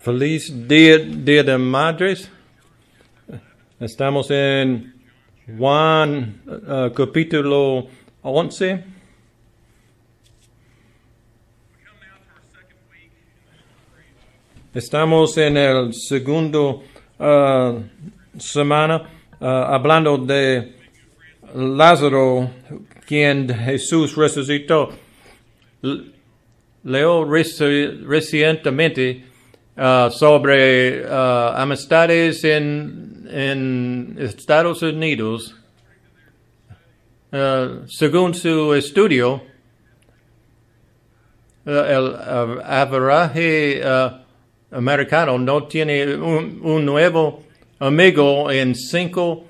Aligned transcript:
Feliz 0.00 0.50
Día, 0.66 0.98
de 0.98 1.58
Madres. 1.58 2.30
Estamos 3.78 4.30
en 4.30 4.94
Juan 5.58 6.40
uh, 6.46 6.90
capítulo 6.94 7.86
11. 8.22 8.82
Estamos 14.72 15.36
en 15.36 15.58
el 15.58 15.92
segundo 15.92 16.82
uh, 17.18 17.82
semana 18.38 19.02
uh, 19.38 19.44
hablando 19.44 20.16
de 20.16 20.76
Lázaro, 21.54 22.50
quien 23.06 23.48
Jesús 23.54 24.16
resucitó. 24.16 24.88
Leo 26.84 27.26
reci- 27.26 28.02
recientemente 28.06 29.29
uh, 29.76 30.10
sobre 30.10 31.04
uh, 31.04 31.54
amistades 31.56 32.44
en, 32.44 33.26
en 33.30 34.16
Estados 34.18 34.82
Unidos. 34.82 35.54
Uh, 37.32 37.86
según 37.86 38.34
su 38.34 38.74
estudio, 38.74 39.42
el 41.64 42.16
average 42.64 43.82
uh, 43.84 44.24
americano 44.72 45.38
no 45.38 45.66
tiene 45.66 46.16
un, 46.16 46.60
un 46.62 46.84
nuevo 46.84 47.44
amigo 47.78 48.50
en 48.50 48.74
cinco 48.74 49.44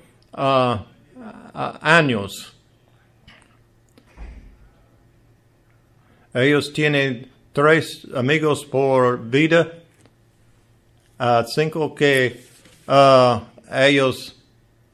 años. 1.53 2.53
Ellos 6.33 6.71
tienen 6.71 7.29
tres 7.51 8.07
amigos 8.15 8.65
por 8.65 9.29
vida, 9.29 9.80
uh, 11.21 11.43
cinco 11.45 11.93
que 11.95 12.41
uh, 12.87 13.39
ellos 13.71 14.33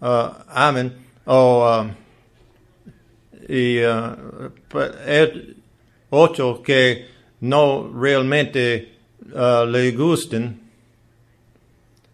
uh, 0.02 0.34
aman 0.50 0.92
o 1.26 1.64
um, 1.64 1.92
y 3.50 3.80
uh, 3.80 4.50
et- 5.08 5.56
ocho 6.12 6.62
que 6.64 7.06
no 7.42 7.90
realmente 7.94 8.90
uh, 9.34 9.66
le 9.66 9.92
gusten. 9.92 10.60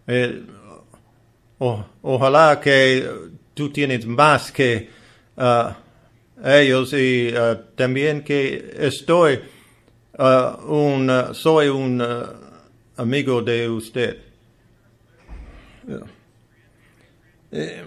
Eh, 0.06 0.42
o- 1.58 1.84
ojalá 2.02 2.60
que 2.60 3.08
tú 3.54 3.70
tienes 3.70 4.04
más 4.06 4.52
que 4.52 4.88
uh, 5.36 5.72
ellos 6.44 6.92
y 6.92 7.32
uh, 7.34 7.56
también 7.74 8.22
que 8.22 8.74
estoy 8.78 9.40
uh, 10.18 10.56
un 10.68 11.08
uh, 11.08 11.32
soy 11.34 11.68
un 11.68 12.00
uh, 12.00 12.43
amigo 12.96 13.42
de 13.42 13.68
usted. 13.68 14.18
Eh, 17.50 17.84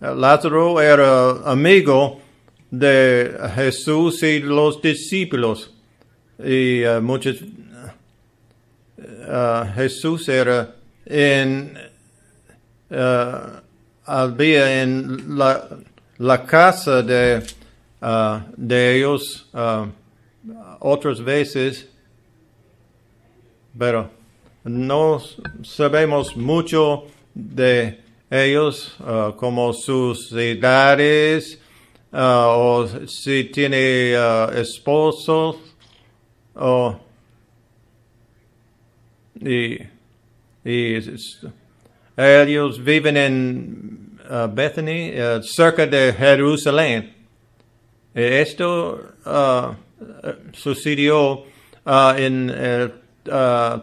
Lázaro 0.00 0.80
era 0.80 1.30
amigo 1.50 2.20
de 2.70 3.36
Jesús 3.54 4.22
y 4.22 4.40
los 4.40 4.80
discípulos. 4.82 5.70
Y 6.38 6.84
uh, 6.84 7.00
muchos 7.00 7.40
uh, 8.98 9.64
Jesús 9.74 10.28
era 10.28 10.74
en 11.06 11.78
uh, 12.90 13.60
en 14.06 15.38
la, 15.38 15.68
la 16.18 16.44
casa 16.44 17.02
de, 17.02 17.42
de 18.56 18.96
ellos 18.96 19.48
otras 20.80 21.22
veces, 21.24 21.88
pero 23.78 24.10
no 24.64 25.20
sabemos 25.62 26.36
mucho 26.36 27.04
de 27.34 28.00
ellos, 28.30 28.96
uh, 29.00 29.32
como 29.36 29.72
sus 29.72 30.32
edades, 30.32 31.60
uh, 32.12 32.16
o 32.16 32.88
si 33.06 33.44
tiene 33.44 34.14
uh, 34.16 34.50
esposos, 34.58 35.56
o 36.54 36.98
y, 39.40 39.78
ellos 42.16 42.82
viven 42.82 43.16
en 43.16 44.18
uh, 44.30 44.48
Bethany, 44.48 45.12
cerca 45.42 45.86
de 45.86 46.12
Jerusalén. 46.12 47.12
Eh, 48.14 48.40
Esto 48.40 49.00
sucedió 50.52 51.44
en 52.16 52.48
el 52.50 52.92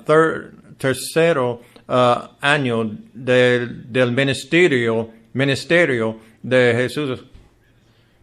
ter- 0.06 0.52
tercero 0.82 1.62
uh, 1.88 1.94
año 2.42 2.98
del, 3.14 3.92
del 3.92 4.12
ministerio, 4.12 5.10
ministerio 5.34 6.18
de 6.42 6.74
Jesús. 6.76 7.24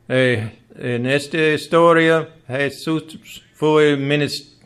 Eh, 0.09 0.59
en 0.77 1.07
esta 1.07 1.39
historia, 1.55 2.29
Jesús 2.49 3.43
fue 3.55 3.97
minis- 3.97 4.57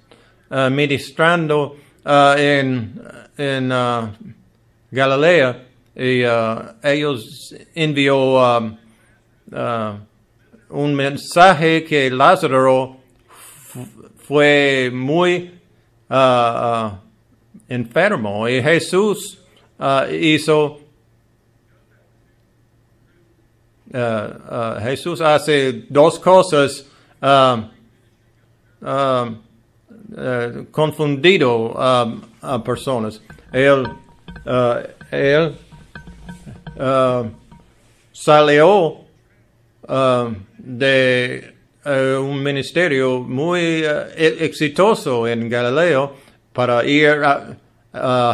uh, 0.50 0.70
ministrando 0.70 1.76
uh, 2.04 2.38
en, 2.38 3.00
en 3.36 3.70
uh, 3.70 4.08
Galilea 4.90 5.68
y 5.94 6.22
ellos 6.82 7.54
envió 7.74 8.16
um, 8.58 8.76
un 10.70 10.94
mensaje 10.94 11.84
que 11.84 12.10
Lázaro 12.10 12.96
fu- 13.68 13.86
fue 14.26 14.90
muy 14.92 15.60
uh, 16.08 16.90
enfermo 17.72 18.48
y 18.48 18.62
Jesús 18.62 19.38
uh, 19.78 20.12
hizo 20.12 20.80
uh, 23.92 23.98
uh, 23.98 24.80
Jesús 24.80 25.20
hace 25.20 25.84
dos 25.88 26.18
cosas 26.18 26.86
um, 27.20 27.70
um, 28.82 29.42
uh, 30.16 30.64
confundido 30.70 31.72
um, 31.72 32.22
a 32.42 32.62
personas. 32.62 33.20
Él, 33.52 33.86
uh, 34.46 34.82
él 35.10 35.56
salió 38.12 38.98
de 40.58 41.54
un 41.84 42.42
ministerio 42.42 43.20
muy 43.20 43.84
exitoso 44.16 45.26
en 45.26 45.48
Galileo 45.48 46.21
para 46.52 46.84
ir 46.84 47.22
a, 47.24 47.56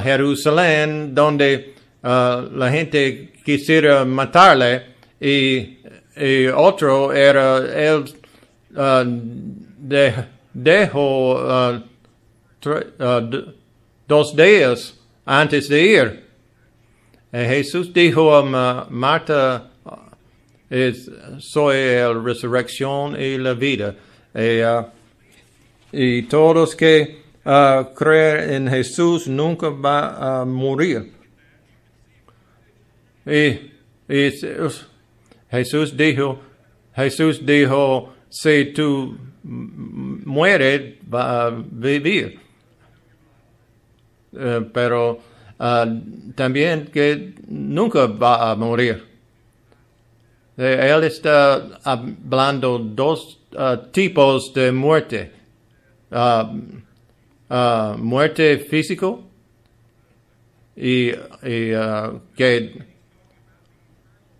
Jerusalén 0.03 1.15
donde 1.15 1.75
uh, 2.03 2.43
la 2.57 2.71
gente 2.71 3.33
quisiera 3.45 4.05
matarle 4.05 4.83
y, 5.21 5.79
y 6.17 6.47
otro 6.55 7.13
era 7.13 7.59
él 7.59 8.05
uh, 8.77 9.05
de- 9.05 10.15
dejó 10.53 11.35
uh, 11.35 11.81
uh, 12.69 13.55
dos 14.07 14.35
días 14.37 14.95
antes 15.25 15.69
de 15.69 15.83
ir. 15.83 16.25
Jesús 17.31 17.93
dijo 17.93 18.35
a 18.35 18.43
Ma- 18.43 18.87
Marta, 18.89 19.71
es, 20.71 21.11
soy 21.39 21.77
la 21.77 22.15
resurrección 22.15 23.21
y 23.21 23.37
la 23.39 23.55
vida. 23.55 23.95
Y 25.93 26.23
todos 26.23 26.75
que 26.75 27.28
uh, 27.49 27.95
creen 27.95 28.53
en 28.53 28.69
Jesús 28.69 29.27
nunca 29.27 29.71
va 29.71 30.41
a 30.41 30.45
morir. 30.45 31.13
Y, 33.25 33.73
y 34.09 34.31
Jesús 35.51 35.97
dijo, 35.97 36.39
Jesús 36.95 37.45
dijo, 37.45 38.13
si 38.29 38.73
tú 38.75 39.17
mueres, 39.43 40.95
va 41.13 41.47
a 41.47 41.51
vivir. 41.51 42.39
Eh, 44.33 44.61
pero 44.73 45.19
ah, 45.59 45.87
también 46.35 46.87
que 46.93 47.35
nunca 47.49 48.07
va 48.07 48.51
a 48.51 48.55
morir. 48.55 49.05
Eh, 50.57 50.91
Él 50.93 51.05
está 51.05 51.79
hablando 51.85 52.79
dos 52.79 53.41
ah, 53.57 53.81
tipos 53.91 54.53
de 54.53 54.73
muerte. 54.73 55.33
Ah, 56.11 56.53
ah, 57.49 57.97
muerte 57.99 58.59
físico 58.59 59.29
y, 60.77 61.11
ah, 61.13 62.13
que 62.37 62.87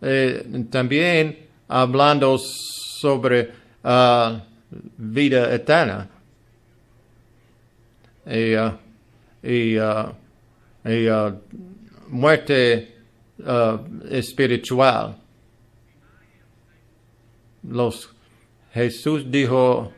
eh, 0.01 0.65
también 0.71 1.39
hablando 1.69 2.39
sobre 2.39 3.51
ah, 3.85 4.45
vida 4.97 5.55
eterna. 5.55 6.09
Y, 8.27 8.55
y, 9.43 9.79
y, 10.85 11.09
muerte 12.09 12.95
espiritual. 14.11 15.17
Los 17.63 18.15
Jesús 18.73 19.31
dijo 19.31 19.93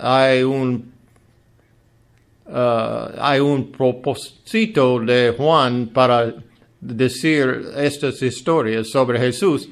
hay 0.00 0.42
un 0.42 0.92
ah, 2.48 3.10
hay 3.18 3.40
un 3.40 3.70
propósito 3.70 5.00
de 5.00 5.34
Juan 5.36 5.88
para 5.88 6.34
decir 6.80 7.66
estas 7.76 8.22
historias 8.22 8.88
sobre 8.88 9.18
Jesús. 9.18 9.68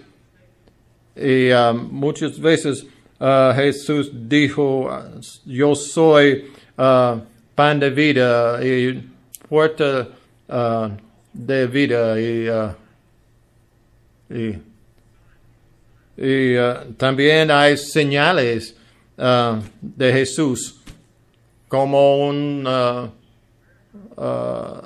Y 1.15 1.51
ah, 1.51 1.73
muchas 1.73 2.39
veces 2.39 2.87
ah, 3.19 3.53
Jesús 3.57 4.11
dijo, 4.13 4.91
yo 5.45 5.75
soy 5.75 6.45
ah, 6.77 7.21
pan 7.55 7.81
de 7.81 7.91
vida 7.91 8.65
y 8.65 9.03
puerta 9.49 10.09
de 11.33 11.67
vida 11.67 12.21
y, 12.21 12.49
y 16.17 16.57
uh, 16.57 16.95
también 16.97 17.51
hay 17.51 17.77
señales 17.77 18.75
uh, 19.19 19.61
de 19.81 20.13
Jesús 20.13 20.77
como 21.77 22.27
un 22.27 22.67
uh, 22.67 23.11
uh, 24.17 24.77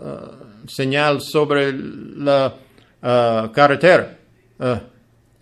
uh, 0.00 0.66
señal 0.66 1.20
sobre 1.20 1.70
la 1.72 2.54
carretera. 3.52 4.18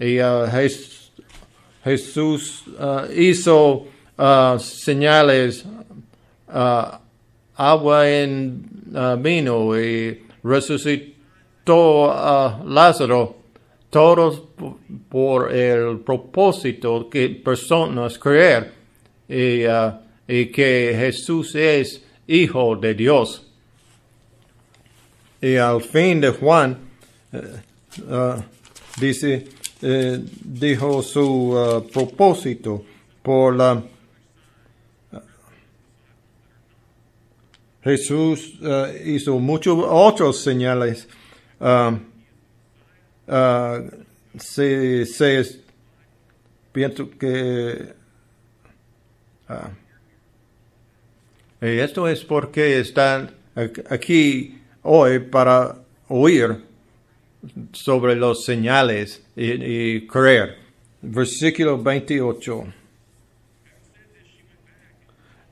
Y 0.01 0.17
Jes- 0.17 1.13
Jesús 1.85 2.65
hizo 3.15 3.87
señales, 4.59 5.65
agua 7.57 8.09
en 8.11 8.69
vino 9.19 9.79
y 9.79 10.21
resucitó 10.43 12.11
a 12.11 12.61
Lázaro 12.67 13.37
todos 13.91 14.43
por 15.09 15.53
el 15.55 16.01
propósito 16.01 17.09
que 17.09 17.29
personas 17.29 18.19
creer 18.19 18.73
y, 19.29 19.65
uh, 19.67 19.93
y 20.33 20.47
que 20.47 20.95
Jesús 20.97 21.55
es 21.55 22.03
hijo 22.27 22.75
de 22.77 22.95
Dios. 22.95 23.47
Y 25.43 25.57
al 25.57 25.83
fin 25.83 26.23
de 26.23 26.31
Juan 26.31 26.79
eh, 27.33 27.61
uh, 28.09 28.41
dice, 28.99 29.47
eh, 29.83 30.25
dijo 30.43 31.03
su 31.03 31.51
uh, 31.51 31.87
propósito 31.87 32.83
por 33.23 33.57
la 33.57 33.83
Jesús 37.85 38.59
uh, 38.63 38.87
hizo 39.05 39.39
muchos 39.39 39.85
otros 39.87 40.41
señales. 40.41 41.09
Ah, 41.61 41.95
se, 44.39 45.05
se 45.05 45.63
pienso 46.73 47.11
que 47.11 47.95
y 51.63 51.79
esto 51.79 52.09
es 52.09 52.25
porque 52.25 52.79
están 52.81 53.31
aquí 53.89 54.59
hoy 54.83 55.21
para 55.21 55.77
oír 56.09 56.57
sobre 57.73 58.17
los 58.17 58.45
señales 58.45 59.25
y, 59.37 59.53
y 59.97 60.07
creer. 60.07 60.57
Versículo 61.01 61.83
28. 61.83 62.65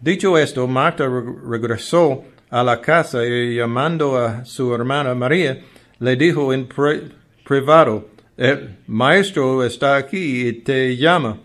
Dicho 0.01 0.39
esto, 0.39 0.67
Marta 0.67 1.07
re- 1.07 1.23
regresó 1.49 2.25
a 2.49 2.63
la 2.63 2.81
casa 2.81 3.25
y 3.27 3.57
llamando 3.57 4.17
a 4.19 4.45
su 4.45 4.75
hermana 4.75 5.15
María, 5.15 5.61
le 5.99 6.17
dijo 6.17 6.53
en 6.53 6.67
pri- 6.67 7.13
privado, 7.45 8.09
el 8.37 8.77
maestro 8.87 9.63
está 9.65 9.97
aquí 9.97 10.49
y 10.49 10.53
te 10.55 10.97
llama. 10.97 11.39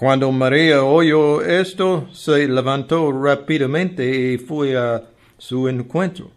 Cuando 0.00 0.32
María 0.32 0.82
oyó 0.82 1.42
esto, 1.42 2.08
se 2.10 2.48
levantó 2.48 3.12
rápidamente 3.12 4.32
y 4.32 4.38
fue 4.38 4.74
a 4.74 5.02
su 5.36 5.68
encuentro. 5.68 6.30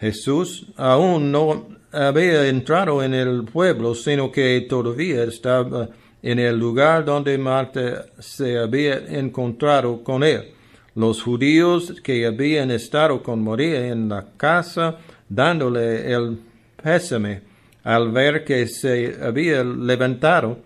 Jesús 0.00 0.68
aún 0.78 1.30
no 1.30 1.68
había 1.92 2.48
entrado 2.48 3.02
en 3.02 3.12
el 3.12 3.44
pueblo, 3.44 3.94
sino 3.94 4.32
que 4.32 4.58
todavía 4.62 5.24
estaba 5.24 5.90
en 6.22 6.38
el 6.38 6.58
lugar 6.58 7.04
donde 7.04 7.36
Marta 7.36 8.06
se 8.18 8.56
había 8.56 8.96
encontrado 8.96 10.02
con 10.02 10.24
él. 10.24 10.54
Los 10.94 11.22
judíos 11.22 12.00
que 12.02 12.24
habían 12.24 12.70
estado 12.70 13.22
con 13.22 13.44
María 13.44 13.86
en 13.86 14.08
la 14.08 14.28
casa, 14.38 14.96
dándole 15.28 16.10
el 16.10 16.38
pésame, 16.82 17.42
al 17.82 18.10
ver 18.12 18.44
que 18.44 18.66
se 18.66 19.14
había 19.22 19.62
levantado, 19.62 20.56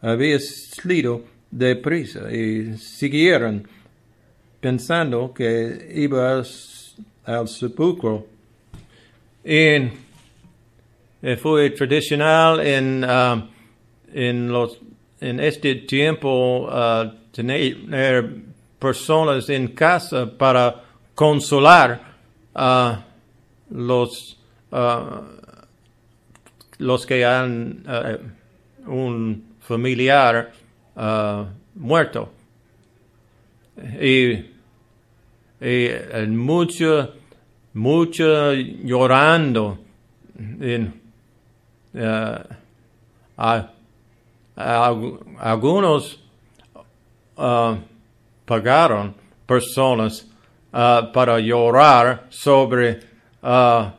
había 0.00 0.40
salido 0.40 1.35
deprisa 1.56 2.30
y 2.30 2.76
siguieron 2.76 3.66
pensando 4.60 5.32
que 5.32 5.92
iba 5.94 6.42
al 7.24 7.48
sepulcro. 7.48 8.26
En, 9.42 9.92
eh, 11.22 11.36
fue 11.36 11.70
tradicional 11.70 12.60
en, 12.60 13.04
ah, 13.08 13.48
en, 14.12 14.48
los, 14.52 14.80
en 15.20 15.40
este 15.40 15.76
tiempo 15.76 16.68
ah, 16.70 17.14
tener 17.32 18.34
personas 18.78 19.48
en 19.48 19.68
casa 19.68 20.30
para 20.36 20.82
consolar 21.14 22.16
a 22.54 23.04
los, 23.70 24.36
ah, 24.72 25.22
los 26.78 27.06
que 27.06 27.24
han 27.24 27.82
un 28.86 29.56
familiar 29.60 30.52
ah, 30.96 31.46
muerto. 31.74 32.32
Y, 34.00 34.32
y 34.32 34.44
eh, 35.60 36.26
mucho, 36.28 37.12
mucho 37.74 38.52
llorando. 38.54 39.78
En, 40.38 41.00
eh, 41.94 42.38
a- 43.38 43.70
a- 44.56 44.94
algunos 45.40 46.20
ah, 47.36 47.78
pagaron 48.44 49.14
personas 49.46 50.26
ah, 50.72 51.10
para 51.12 51.38
llorar 51.40 52.26
sobre 52.30 53.00
ah, 53.42 53.94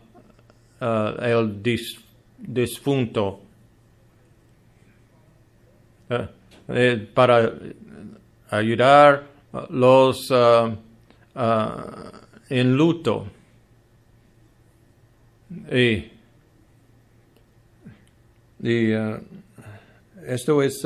ah, 0.81 1.13
el 1.21 1.61
dis- 1.63 1.99
difunto. 2.37 3.41
Eh, 6.69 7.09
para 7.13 7.53
ayudar 8.49 9.23
los 9.69 10.29
ah, 10.31 10.75
ah, 11.35 12.11
en 12.49 12.75
luto. 12.75 13.27
Y, 15.71 16.11
y, 18.61 18.93
ah, 18.93 19.19
esto 20.25 20.61
es 20.61 20.85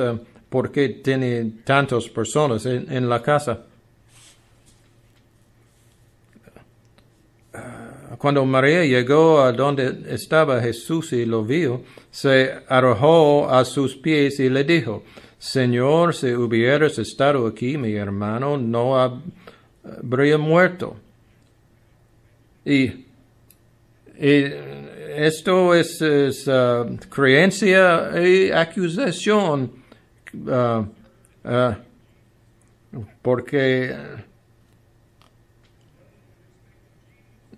porque 0.49 0.89
tiene 0.89 1.51
tantas 1.63 2.09
personas 2.09 2.65
en, 2.65 3.09
la 3.09 3.23
casa. 3.23 3.61
Cuando 8.17 8.45
María 8.45 8.85
llegó 8.85 9.41
a 9.41 9.51
donde 9.51 10.03
estaba 10.09 10.61
Jesús 10.61 11.13
y 11.13 11.25
lo 11.25 11.43
vio, 11.43 11.81
se 12.11 12.51
arrojó 12.67 13.49
a 13.49 13.65
sus 13.65 13.95
pies 13.95 14.39
y 14.39 14.49
le 14.49 14.63
dijo, 14.63 15.03
Señor, 15.41 16.13
si 16.13 16.33
hubieras 16.35 16.99
estado 16.99 17.47
aquí, 17.47 17.75
mi 17.75 17.93
hermano 17.93 18.59
no 18.59 18.93
hab- 18.95 19.23
habría 19.83 20.37
muerto. 20.37 20.97
Y, 22.63 23.07
esto 24.19 25.73
es, 25.73 26.47
ah, 26.47 26.85
creencia 27.09 28.11
y 28.23 28.51
acusación, 28.51 29.71
ah, 30.47 30.85
ah, 31.43 31.77
porque 33.23 33.95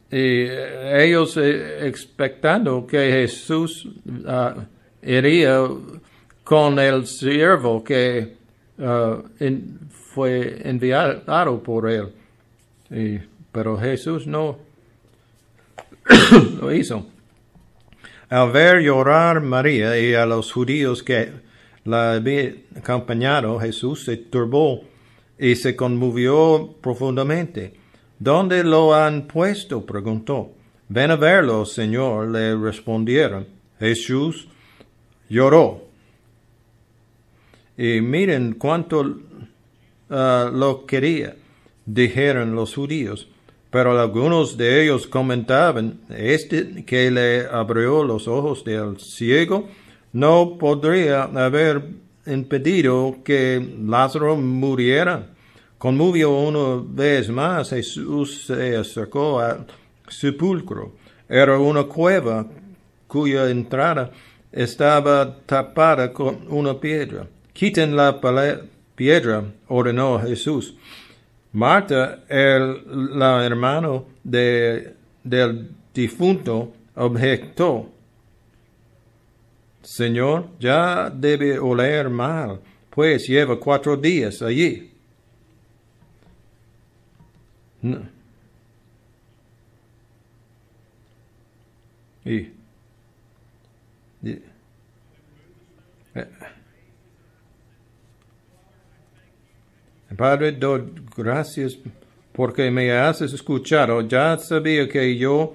ellos 0.10 1.36
eh, 1.36 1.86
expectando 1.86 2.88
que 2.88 3.12
Jesús 3.12 3.90
ah, 4.26 4.68
iría 5.02 5.60
con 6.44 6.80
el 6.80 7.08
siervo 7.08 7.84
que 7.84 8.36
en- 9.40 9.80
fue 9.90 10.62
enviado 10.68 11.62
por 11.64 11.90
él. 11.90 12.10
Pero 13.52 13.78
Jesús 13.78 14.28
no 14.28 14.58
lo 16.62 16.72
hizo. 16.74 17.08
Al 18.30 18.52
ver 18.52 18.82
llorar 18.82 19.42
María 19.42 19.98
y 20.00 20.14
a 20.16 20.26
los 20.26 20.52
judíos 20.52 21.04
que 21.04 21.32
la 21.86 22.14
habían 22.14 22.64
acompañado, 22.76 23.60
Jesús 23.60 24.06
se 24.06 24.18
turbó 24.18 24.82
y 25.38 25.56
se 25.56 25.76
conmovió 25.76 26.76
profundamente. 26.82 27.74
¿Dónde 28.20 28.64
lo 28.64 28.94
han 28.96 29.28
puesto? 29.28 29.86
preguntó. 29.86 30.52
Ven 30.90 31.12
a 31.12 31.16
verlo, 31.16 31.66
Señor, 31.66 32.30
le 32.30 32.56
respondieron. 32.56 33.48
Jesús 33.80 34.48
lloró. 35.30 35.83
Y 37.78 38.02
miren 38.02 38.54
cuánto 38.54 39.18
ah, 40.10 40.50
lo 40.54 40.86
quería, 40.86 41.36
dijeron 41.86 42.56
los 42.56 42.76
judíos. 42.76 43.28
Pero 43.70 44.00
algunos 44.00 44.56
de 44.56 44.84
ellos 44.84 45.08
comentaban, 45.08 46.00
este 46.10 46.86
que 46.86 47.10
le 47.10 47.48
abrió 47.48 48.04
los 48.04 48.28
ojos 48.28 48.64
del 48.64 49.00
ciego 49.00 49.68
no 50.12 50.58
podría 50.60 51.24
haber 51.24 51.84
impedido 52.28 53.18
que 53.24 53.76
Lázaro 53.84 54.36
muriera. 54.36 55.30
Conmovió 55.80 56.32
una 56.32 56.84
vez 56.88 57.30
más, 57.30 57.72
Jesús 57.72 58.46
se 58.46 58.78
acercó 58.78 59.40
al 59.40 59.66
sepulcro. 60.08 60.94
Era 61.28 61.58
una 61.58 61.84
cueva 61.84 62.46
cuya 63.08 63.50
entrada 63.50 64.12
estaba 64.52 65.36
tapada 65.46 66.14
con 66.14 66.46
una 66.48 66.80
piedra. 66.80 67.28
Quiten 67.54 67.96
la 67.96 68.20
piedra, 68.96 69.44
ordenó 69.68 70.20
Jesús. 70.20 70.76
Marta, 71.54 72.24
el 72.28 73.18
la 73.18 73.46
hermano 73.46 74.08
de, 74.24 74.96
del 75.24 75.70
difunto, 75.94 76.74
objetó. 76.96 77.90
Señor, 79.84 80.50
ya 80.60 81.10
debe 81.10 81.60
oler 81.60 82.10
mal, 82.10 82.60
pues 82.90 83.28
lleva 83.28 83.60
cuatro 83.60 83.98
días 83.98 84.42
allí. 84.42 84.92
Y, 92.26 92.54
eh, 94.24 94.42
Padre, 100.16 100.52
doy 100.52 100.84
gracias 101.16 101.78
porque 102.32 102.70
me 102.70 102.92
has 102.92 103.22
escuchado. 103.22 104.02
Ya 104.02 104.38
sabía 104.38 104.88
que 104.88 105.18
yo 105.18 105.54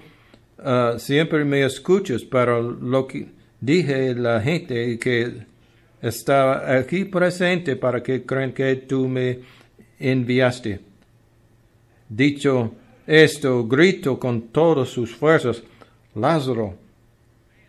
uh, 0.59 0.99
siempre 0.99 1.45
me 1.45 1.65
escuchas 1.65 2.23
para 2.23 2.61
lo 2.61 3.07
que 3.07 3.29
dije 3.61 4.15
la 4.15 4.41
gente 4.41 4.99
que 4.99 5.47
está 6.00 6.79
aquí 6.79 7.05
presente 7.05 7.77
para 7.77 8.03
que 8.03 8.25
crean 8.25 8.53
que 8.53 8.77
tú 8.77 9.09
me 9.09 9.41
enviaste. 9.99 10.81
Dicho 12.09 12.73
esto, 13.07 13.67
grito 13.67 14.19
con 14.19 14.49
todas 14.49 14.88
sus 14.88 15.15
fuerzas, 15.15 15.62
Lázaro, 16.15 16.75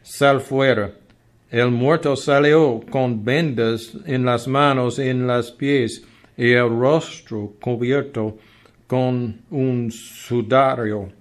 sal 0.01 0.41
fuera. 0.41 0.93
El 1.49 1.71
muerto 1.71 2.15
salió 2.15 2.79
con 2.91 3.23
vendas 3.23 3.93
en 4.05 4.23
las 4.23 4.47
manos 4.47 4.99
y 4.99 5.09
en 5.09 5.25
los 5.25 5.51
pies 5.51 6.03
y 6.39 6.51
el 6.53 6.69
rostro 6.69 7.53
cubierto 7.59 8.37
con 8.87 9.41
un 9.49 9.91
sudario. 9.91 11.11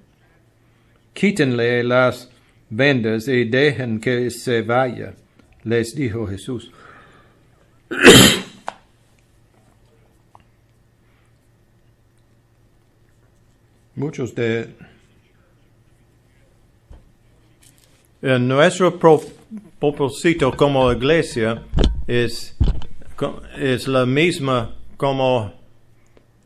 Quítenle 1.13 1.83
las 1.83 2.31
vendas 2.71 3.27
y 3.27 3.43
dejen 3.47 3.99
que 3.99 4.31
se 4.31 4.63
vaya, 4.63 5.17
les 5.65 5.93
dijo 5.97 6.25
Jesús. 6.29 6.71
Muchos 13.97 14.37
de 14.37 14.73
en 18.23 18.47
nuestro 18.47 18.97
propósito 19.01 20.57
como 20.57 20.93
iglesia 20.93 21.65
es, 22.07 22.57
es 23.57 23.89
la 23.89 24.07
misma 24.07 24.78
como 24.99 25.52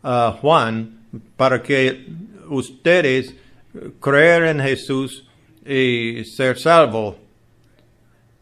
uh, 0.05 0.33
Juan 0.41 1.09
para 1.37 1.61
que 1.61 2.07
ustedes 2.49 3.35
creer 3.99 4.45
en 4.45 4.61
Jesús 4.61 5.27
y 5.65 6.23
ser 6.25 6.59
salvo. 6.59 7.17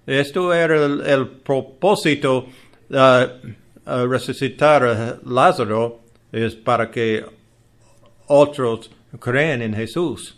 Esto 0.06 0.52
era 0.52 0.84
el, 0.84 1.28
propósito 1.28 2.46
de 2.88 3.54
uh, 3.86 4.06
resucitar 4.06 4.84
a 4.84 5.18
Lázaro, 5.24 6.00
es 6.32 6.56
para 6.56 6.90
que 6.90 7.24
otros 8.26 8.90
creen 9.20 9.62
en 9.62 9.74
Jesús. 9.74 10.36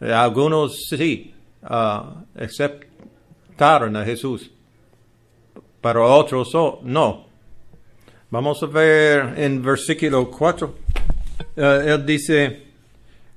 Algunos 0.00 0.86
sí, 0.88 1.34
uh, 1.64 2.40
aceptaron 2.40 3.96
a 3.96 4.04
Jesús, 4.04 4.48
pero 5.80 6.14
otros 6.14 6.52
no. 6.82 7.27
Vamos 8.30 8.62
a 8.62 8.66
ver 8.66 9.38
en 9.38 9.62
versículo 9.62 10.30
4. 10.30 10.74
Uh, 11.56 11.62
él 11.62 12.04
dice, 12.04 12.62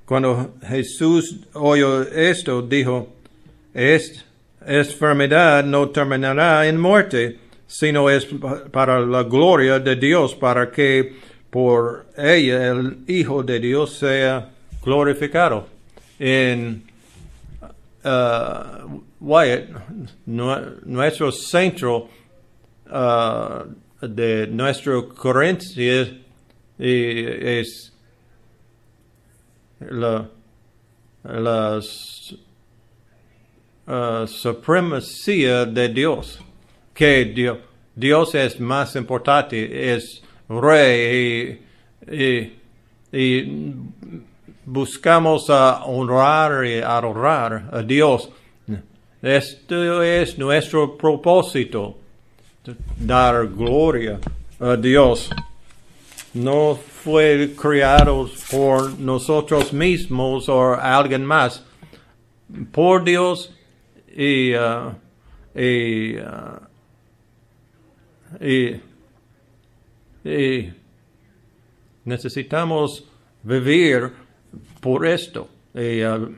cuando 0.04 0.56
Jesús 0.68 1.46
oyó 1.54 2.02
esto, 2.02 2.60
dijo, 2.60 3.08
esta 3.72 4.22
enfermedad 4.66 5.64
no 5.64 5.88
terminará 5.88 6.66
en 6.68 6.78
muerte, 6.78 7.38
sino 7.66 8.10
es 8.10 8.28
para 8.70 9.00
la 9.00 9.22
gloria 9.22 9.78
de 9.78 9.96
Dios, 9.96 10.34
para 10.34 10.70
que 10.70 11.16
por 11.48 12.04
ella 12.14 12.72
el 12.72 12.98
Hijo 13.06 13.42
de 13.42 13.60
Dios 13.60 13.94
sea 13.94 14.50
glorificado. 14.84 15.68
En 16.18 16.82
uh, 18.04 19.00
Wyatt, 19.20 19.70
nuestro 20.26 21.32
centro 21.32 22.10
uh, 22.90 23.64
de 24.02 24.48
nuestra 24.48 24.94
creencia 25.16 26.08
es 26.78 27.92
la, 29.78 30.28
la 31.22 31.80
uh, 33.86 34.26
supremacía 34.26 35.64
de 35.66 35.88
Dios, 35.88 36.40
que 36.92 37.24
Dios, 37.26 37.58
Dios 37.94 38.34
es 38.34 38.58
más 38.58 38.96
importante, 38.96 39.94
es 39.94 40.22
rey 40.48 41.62
y, 42.10 42.52
buscamos 44.64 45.50
honrar 45.50 46.64
y 46.64 46.80
adorar 46.80 47.68
a 47.72 47.82
Dios. 47.82 48.30
Esto 49.20 50.02
es 50.02 50.38
nuestro 50.38 50.96
propósito 50.96 52.01
dar 52.98 53.46
gloria 53.46 54.18
a 54.60 54.76
Dios. 54.76 55.30
No 56.34 56.76
fue 56.76 57.54
creado 57.60 58.30
por 58.50 58.98
nosotros 58.98 59.72
mismos 59.72 60.48
o 60.48 60.74
alguien 60.74 61.24
más. 61.24 61.64
Por 62.70 63.04
Dios 63.04 63.52
y, 64.14 64.54
uh, 64.54 64.94
y, 65.54 66.16
uh, 70.24 70.72
necesitamos 72.04 73.04
vivir 73.42 74.12
por 74.80 75.06
esto. 75.06 75.48
Y, 75.74 76.02
uh, 76.04 76.34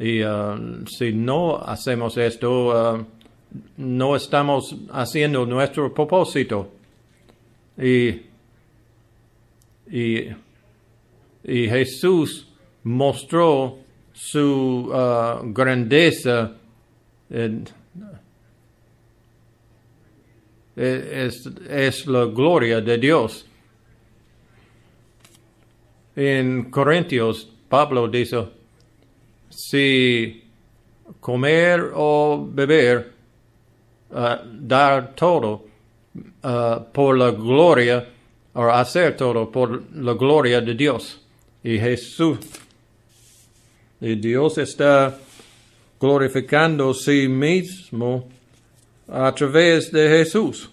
y 0.00 0.22
si 0.86 1.12
no 1.12 1.56
hacemos 1.56 2.16
esto, 2.16 3.06
no 3.76 4.16
estamos 4.16 4.74
haciendo 4.92 5.46
nuestro 5.46 5.92
propósito. 5.92 6.70
Y, 7.76 8.22
y, 9.90 10.28
y 11.44 11.68
Jesús 11.68 12.48
mostró 12.82 13.78
su 14.12 14.90
uh, 14.92 15.52
grandeza 15.52 16.56
es, 20.78 21.46
es, 21.68 22.06
la 22.06 22.24
gloria 22.26 22.80
de 22.80 22.98
Dios. 22.98 23.46
En 26.14 26.70
Corintios, 26.70 27.48
Pablo 27.68 28.08
dice, 28.08 28.48
si 29.50 30.44
comer 31.20 31.90
o 31.94 32.48
beber 32.50 33.12
uh, 34.10 34.36
dar 34.44 35.14
todo 35.14 35.66
uh, 36.42 36.84
por 36.92 37.16
la 37.16 37.30
gloria, 37.30 38.06
o 38.54 38.62
hacer 38.70 39.16
todo 39.16 39.50
por 39.50 39.82
la 39.94 40.14
gloria 40.14 40.60
de 40.60 40.74
Dios. 40.74 41.20
Y 41.62 41.78
Jesús, 41.78 42.38
y 44.00 44.14
Dios 44.16 44.58
está 44.58 45.16
glorificando 46.00 46.94
sí 46.94 47.28
mismo 47.28 48.28
a 49.08 49.34
través 49.34 49.90
de 49.90 50.08
Jesús. 50.08 50.70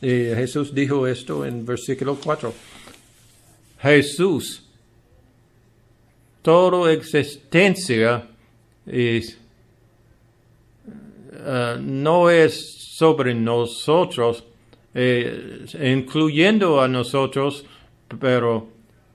Y 0.00 0.34
Jesús 0.34 0.74
dijo 0.74 1.06
esto 1.06 1.44
en 1.44 1.64
versículo 1.64 2.16
4. 2.16 2.52
Jesús, 3.82 4.62
toda 6.42 6.92
existencia 6.92 8.26
es 8.86 9.39
eh, 11.42 11.76
no 11.80 12.28
es 12.28 12.74
sobre 12.96 13.34
nosotros, 13.34 14.44
eh, 14.92 15.64
incluyendo 15.82 16.80
a 16.80 16.88
nosotros, 16.88 17.64
pero 18.20 18.68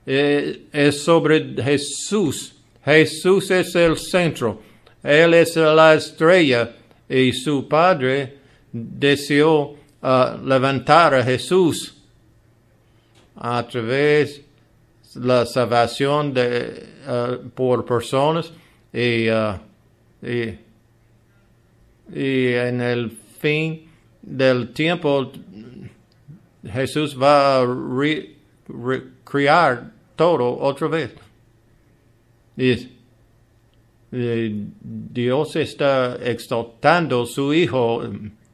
eh, 0.04 0.66
es 0.72 1.02
sobre 1.02 1.54
Jesús. 1.62 2.54
Jesús 2.84 3.50
es 3.50 3.74
el 3.74 3.96
centro. 3.96 4.60
Él 5.02 5.34
es 5.34 5.56
la 5.56 5.94
estrella 5.94 6.74
y 7.08 7.32
su 7.32 7.68
padre 7.68 8.38
deseó 8.72 9.74
levantar 10.44 11.14
a 11.14 11.22
Jesús 11.22 11.96
a 13.36 13.66
través 13.66 14.42
de 15.14 15.26
la 15.26 15.46
salvación 15.46 16.32
de, 16.32 16.86
por 17.54 17.84
personas 17.84 18.52
y, 18.92 19.28
y 22.12 22.52
en 22.52 22.80
el 22.80 23.10
fin 23.10 23.88
del 24.22 24.72
tiempo 24.72 25.32
Jesús 26.64 27.16
va 27.20 27.60
a 27.60 27.64
re, 27.64 28.36
recrear 28.68 29.92
todo 30.16 30.58
otra 30.58 30.88
vez. 30.88 31.12
Y, 32.56 32.96
Dios 34.10 35.56
está 35.56 36.16
exaltando 36.22 37.26
su 37.26 37.52
Hijo 37.52 38.02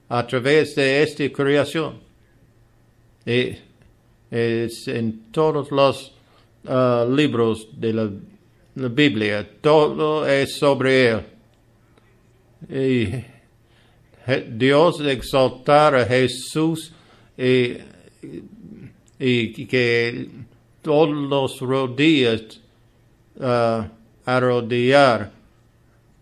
a 0.08 0.26
través 0.26 0.74
de 0.74 1.02
esta 1.02 1.30
creación. 1.30 2.00
Y 3.24 3.54
es 4.30 4.88
en 4.88 5.30
todos 5.30 5.70
los 5.70 6.14
uh, 6.64 7.08
libros 7.14 7.68
de 7.78 7.92
la, 7.92 8.10
la, 8.74 8.88
Biblia, 8.88 9.48
todo 9.60 10.26
es 10.26 10.56
sobre 10.56 11.10
Él. 11.10 11.20
Y 12.68 13.31
Dios 14.26 15.00
exaltar 15.00 15.94
a 15.94 16.04
Jesús 16.04 16.92
y, 17.36 17.76
que 19.66 20.28
todos 20.82 21.10
los 21.10 21.60
rodillas 21.60 22.60
uh, 23.36 23.84
arrodillar 24.24 25.30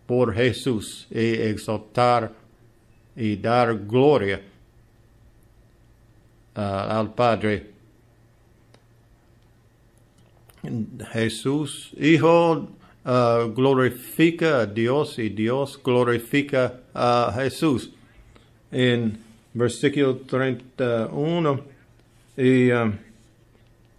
por 0.05 0.33
Jesús 0.33 1.07
y 1.09 1.33
exaltar 1.33 2.31
y 3.15 3.35
dar 3.37 3.77
gloria 3.87 4.41
uh, 6.55 6.59
al 6.59 7.13
Padre. 7.13 7.71
Jesús, 11.11 11.91
Hijo, 11.99 12.67
uh, 13.05 13.51
glorifica 13.53 14.61
a 14.61 14.65
Dios 14.65 15.17
y 15.17 15.29
Dios 15.29 15.79
glorifica 15.83 16.80
a 16.93 17.33
Jesús. 17.35 17.91
En 18.71 19.17
versículo 19.53 20.17
31, 20.17 21.61
y, 22.37 22.71
um, 22.71 22.93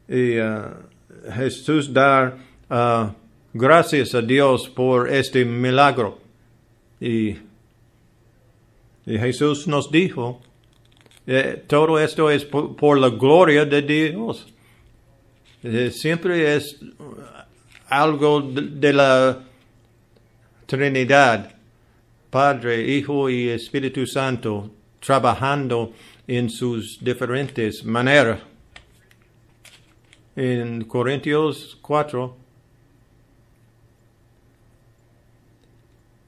y 0.09 0.41
uh, 0.41 1.33
Jesús 1.35 1.93
da 1.93 2.37
uh, 2.71 3.13
gracias 3.53 4.15
a 4.15 4.23
Dios 4.23 4.69
por 4.69 5.11
este 5.13 5.45
milagro. 5.45 6.19
Y, 7.01 7.37
Jesús 9.05 9.67
nos 9.67 9.91
dijo, 9.91 10.41
eh, 11.27 11.65
todo 11.67 11.99
esto 11.99 12.31
es 12.31 12.45
por, 12.45 12.99
la 12.99 13.09
gloria 13.09 13.65
de 13.65 13.83
Dios. 13.83 14.47
Eh, 15.65 15.91
siempre 15.91 16.55
es 16.55 16.79
algo 17.89 18.41
de, 18.41 18.63
de 18.63 18.93
la 18.93 19.41
Trinidad, 20.67 21.52
Padre, 22.33 22.81
Hijo 22.81 23.29
y 23.29 23.51
Espíritu 23.51 24.07
Santo, 24.07 24.71
trabajando 25.01 25.93
en 26.27 26.49
sus 26.49 26.99
diferentes 27.05 27.85
maneras. 27.85 28.41
En 30.35 30.85
Corintios 30.85 31.79
4, 31.83 32.37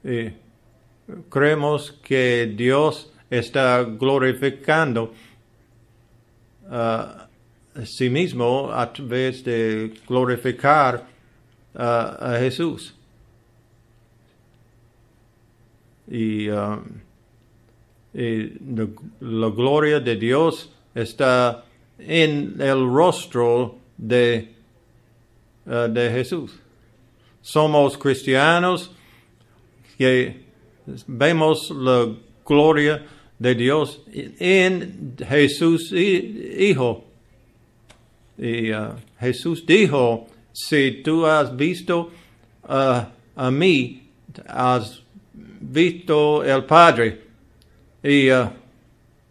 eh, 0.03 0.33
creemos 1.27 1.93
que 2.03 2.53
Dios 2.55 3.11
está 3.31 3.81
glorificando 3.81 5.11
uh, 6.65 6.71
a 6.71 7.29
sí 7.83 8.11
mismo 8.11 8.71
a 8.71 8.93
través 8.93 9.43
de 9.43 9.91
glorificar 10.07 11.07
uh, 11.73 11.79
a 11.79 12.37
Jesús. 12.39 12.93
Y, 16.07 16.49
y 18.13 18.49
la, 18.75 18.87
la, 19.19 19.49
gloria 19.49 19.99
de 19.99 20.15
Dios 20.15 20.71
está 20.93 21.65
en 21.97 22.55
el 22.59 22.87
rostro 22.87 23.79
de, 23.97 24.53
uh, 25.65 25.87
de 25.89 26.11
Jesús. 26.11 26.59
Somos 27.41 27.97
cristianos 27.97 28.91
que 29.97 30.45
vemos 31.07 31.71
la 31.71 32.15
gloria 32.45 33.03
de 33.37 33.55
Dios 33.55 34.01
en 34.11 35.15
Jesús 35.17 35.91
Hijo. 35.91 37.05
Y 38.37 38.73
uh, 38.73 38.95
Jesús 39.19 39.65
dijo, 39.65 40.27
si 40.51 41.03
tú 41.03 41.25
has 41.25 41.55
visto 41.55 42.11
uh, 42.63 43.05
a 43.35 43.51
mí, 43.51 44.09
has 44.47 45.01
visto 45.59 46.43
el 46.43 46.63
Padre. 46.65 47.21
Y, 48.03 48.29
uh, 48.31 48.49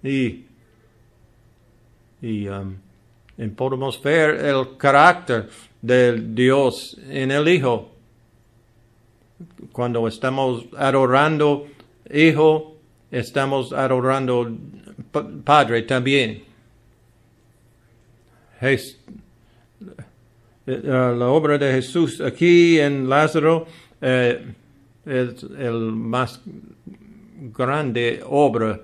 y, 0.02 0.44
y 2.22 2.48
um, 2.48 2.76
podemos 3.54 4.02
ver 4.02 4.44
el 4.44 4.76
carácter 4.76 5.48
del 5.80 6.34
Dios 6.34 6.98
en 7.08 7.30
el 7.30 7.48
Hijo 7.48 7.94
cuando 9.72 10.06
estamos 10.06 10.66
adorando 10.76 11.66
Hijo, 12.12 12.76
estamos 13.10 13.72
adorando 13.72 14.56
Padre 15.42 15.82
también. 15.82 16.44
Es, 18.60 18.98
eh, 20.66 20.80
la 20.84 21.28
obra 21.28 21.58
de 21.58 21.72
Jesús 21.72 22.20
aquí 22.20 22.78
en 22.78 23.08
Lázaro 23.08 23.66
eh, 24.00 24.54
es 25.06 25.42
el 25.42 25.92
más 25.92 26.40
grande 27.56 28.22
obra 28.26 28.80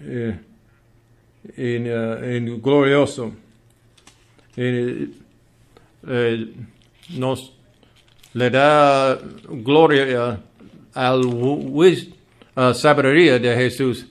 eh, 0.00 0.38
en, 1.56 1.86
en, 1.86 2.62
glorioso. 2.62 3.32
nos 7.10 7.52
le 8.32 8.50
da 8.50 9.18
gloria 9.48 10.40
al 10.92 11.24
uh, 11.24 11.94
sabiduría 12.74 13.38
de 13.38 13.54
Jesús. 13.56 14.06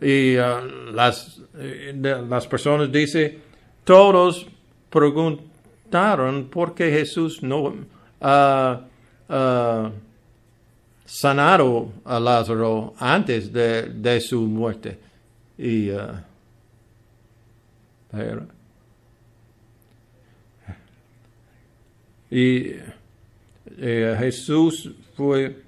Y 0.00 0.36
uh, 0.36 0.92
las, 0.92 1.40
las 1.54 2.46
personas 2.46 2.90
dicen, 2.90 3.38
todos 3.84 4.46
preguntaron 4.90 6.48
por 6.50 6.74
qué 6.74 6.90
Jesús 6.90 7.42
no 7.42 7.74
ha 8.20 8.80
uh, 9.28 9.90
sanado 11.04 11.92
a 12.04 12.18
Lázaro 12.18 12.94
antes 12.98 13.52
de, 13.52 13.82
de 13.82 14.20
su 14.20 14.42
muerte. 14.42 14.98
Y 15.56 15.90
pero, 18.10 18.46
Y 22.30 22.74
eh, 23.78 24.16
Jesús 24.18 24.90
fue, 25.16 25.62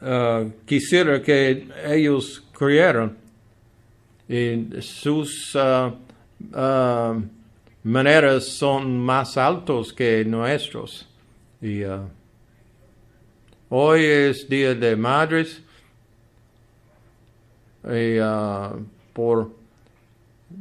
uh, 0.00 0.50
quisiera 0.64 1.20
que 1.20 1.68
ellos 1.84 2.44
creyeran 2.52 3.16
y 4.28 4.68
sus 4.82 5.54
uh, 5.56 5.90
uh, 6.56 7.22
maneras 7.82 8.46
son 8.46 9.00
más 9.00 9.36
altos 9.36 9.92
que 9.92 10.24
nuestros. 10.24 11.08
Y 11.60 11.82
hoy 13.68 14.04
es 14.04 14.48
Día 14.48 14.74
de 14.74 14.96
Madres 14.96 15.62
y 17.84 18.18
por 19.12 19.50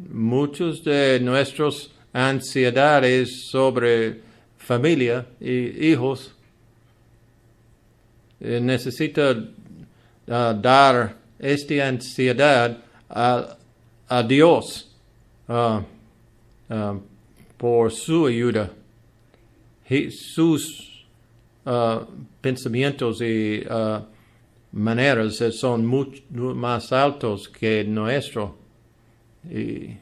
muchos 0.09 0.83
de 0.83 1.19
nuestros 1.19 1.91
ansiedades 2.13 3.49
sobre 3.49 4.21
familia 4.57 5.25
y 5.39 5.89
hijos, 5.91 6.33
eh, 8.39 8.59
necesita 8.59 9.31
uh, 9.31 10.53
dar 10.61 11.15
esta 11.39 11.87
ansiedad 11.87 12.77
a, 13.09 13.57
Dios 14.27 14.89
uh, 15.47 15.81
uh, 16.69 17.01
por 17.57 17.91
su 17.91 18.27
ayuda. 18.27 18.69
He, 19.89 20.11
sus 21.67 22.07
pensamientos 22.41 23.21
y 23.21 23.63
maneras 24.71 25.43
son 25.51 25.85
mucho 25.85 26.23
más 26.31 26.91
altos 26.93 27.49
que 27.49 27.83
nuestro. 27.83 28.57
Y 29.49 29.97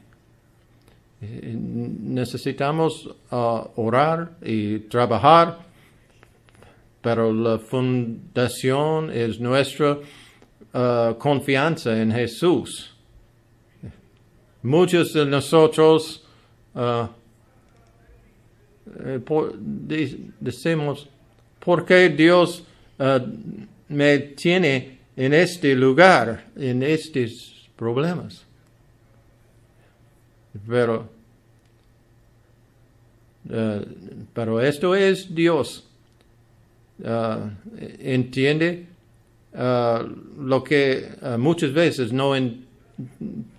Eh, 1.20 1.56
Necesitamos 1.58 3.08
ah, 3.30 3.66
orar 3.76 4.36
y 4.42 4.80
trabajar, 4.80 5.60
pero 7.00 7.32
la 7.32 7.58
fundación 7.58 9.10
es 9.10 9.40
nuestra 9.40 9.98
ah, 10.74 11.14
confianza 11.18 12.00
en 12.00 12.12
Jesús. 12.12 12.94
Muchos 14.62 15.14
de 15.14 15.24
nosotros 15.24 16.22
eh, 16.74 17.08
decimos, 20.40 21.08
¿por 21.60 21.84
qué 21.84 22.08
Dios 22.08 22.64
ah, 22.98 23.24
me 23.88 24.18
tiene 24.18 24.98
en 25.16 25.34
este 25.34 25.74
lugar, 25.74 26.46
en 26.56 26.82
estos 26.82 27.68
problemas? 27.76 28.44
Pero, 30.66 31.08
eh, 33.50 33.84
pero 34.32 34.60
esto 34.60 34.94
es 34.94 35.34
Dios. 35.34 35.84
Ah, 37.04 37.50
entiende 37.98 38.86
lo 39.52 40.62
que 40.64 41.08
muchas 41.38 41.72
veces 41.72 42.12
no 42.12 42.34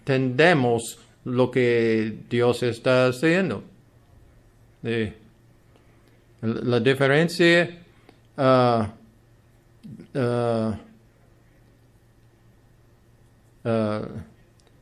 entendemos 0.08 1.00
lo 1.28 1.52
que 1.52 2.20
Dios 2.30 2.64
está 2.64 3.08
haciendo. 3.08 3.64
Eh, 4.84 5.14
la 6.42 6.80
diferencia 6.80 7.86
ah, 8.38 8.90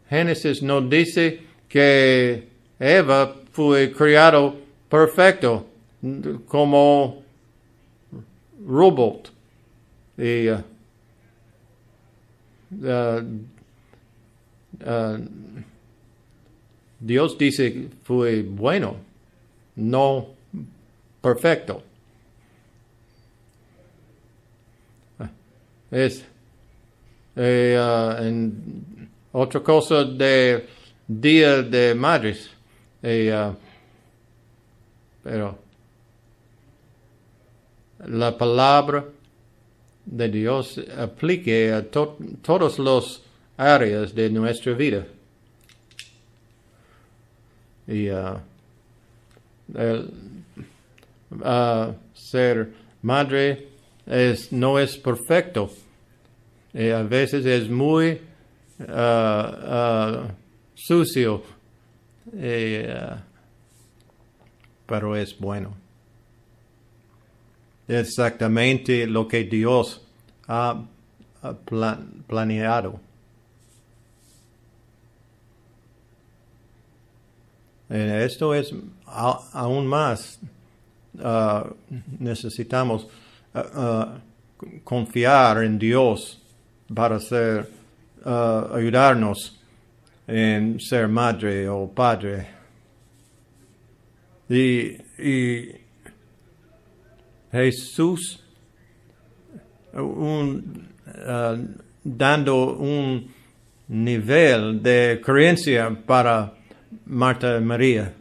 Génesis 0.10 0.62
nos 0.62 0.90
dice 0.90 1.42
que 1.68 2.48
Eva 2.80 3.36
fue 3.52 3.92
criado 3.92 4.56
perfecto 4.90 5.66
como 6.48 7.24
robot. 8.66 9.32
Y, 10.18 10.48
Dios 17.00 17.38
dice 17.38 17.90
fue 18.04 18.44
bueno, 18.44 18.98
no 19.76 20.28
perfecto. 21.22 21.84
Es 25.96 26.26
eh, 27.38 27.78
ah, 27.80 28.18
en 28.20 29.08
otra 29.32 29.62
cosa 29.62 30.04
de 30.04 30.68
Día 31.08 31.62
de 31.62 31.96
Madres. 31.96 32.50
Eh, 33.02 33.32
ah, 33.34 33.56
pero 35.24 35.58
la 38.08 38.38
palabra 38.38 39.06
de 40.06 40.28
Dios 40.28 40.82
aplique 40.98 41.72
a 41.72 41.82
to- 41.90 42.18
todas 42.42 42.78
las 42.78 43.22
áreas 43.56 44.14
de 44.14 44.30
nuestra 44.30 44.74
vida. 44.74 45.08
Y 47.88 48.10
ah, 48.10 48.42
ser 52.14 52.74
madre 53.02 53.70
es, 54.06 54.52
no 54.52 54.78
es 54.78 54.98
perfecto. 54.98 55.72
Y 56.76 56.90
a 56.90 57.04
veces 57.04 57.46
es 57.46 57.70
muy 57.70 58.20
ah, 58.90 59.60
ah, 59.64 60.28
sucio, 60.74 61.42
ah, 62.38 63.24
pero 64.86 65.16
es 65.16 65.40
bueno. 65.40 65.74
Exactamente 67.88 69.08
lo 69.08 69.26
que 69.26 69.46
Dios 69.46 70.02
ha, 70.48 70.84
ha 71.42 71.54
plan- 71.54 72.24
planeado. 72.28 73.00
Eh, 77.90 78.24
Esto 78.26 78.54
es 78.54 78.74
aún 79.06 79.88
más. 79.88 80.40
ah, 81.24 81.70
necesitamos 82.20 83.08
confiar 84.84 85.64
en 85.64 85.80
Dios 85.80 86.42
para 86.94 87.20
ser, 87.20 87.70
ah, 88.24 88.70
ayudarnos 88.74 89.60
en 90.28 90.80
ser 90.80 91.08
madre 91.08 91.68
o 91.70 91.88
padre. 91.88 92.48
Y, 94.50 94.98
y 95.18 95.72
Jesús 97.52 98.44
un, 99.94 100.88
ah, 101.08 101.58
dando 102.04 102.76
un 102.78 103.34
nivel 103.88 104.82
de 104.82 105.22
creencia 105.24 105.90
para 106.06 106.54
Marta 107.06 107.58
y 107.58 107.62
María. 107.62 108.14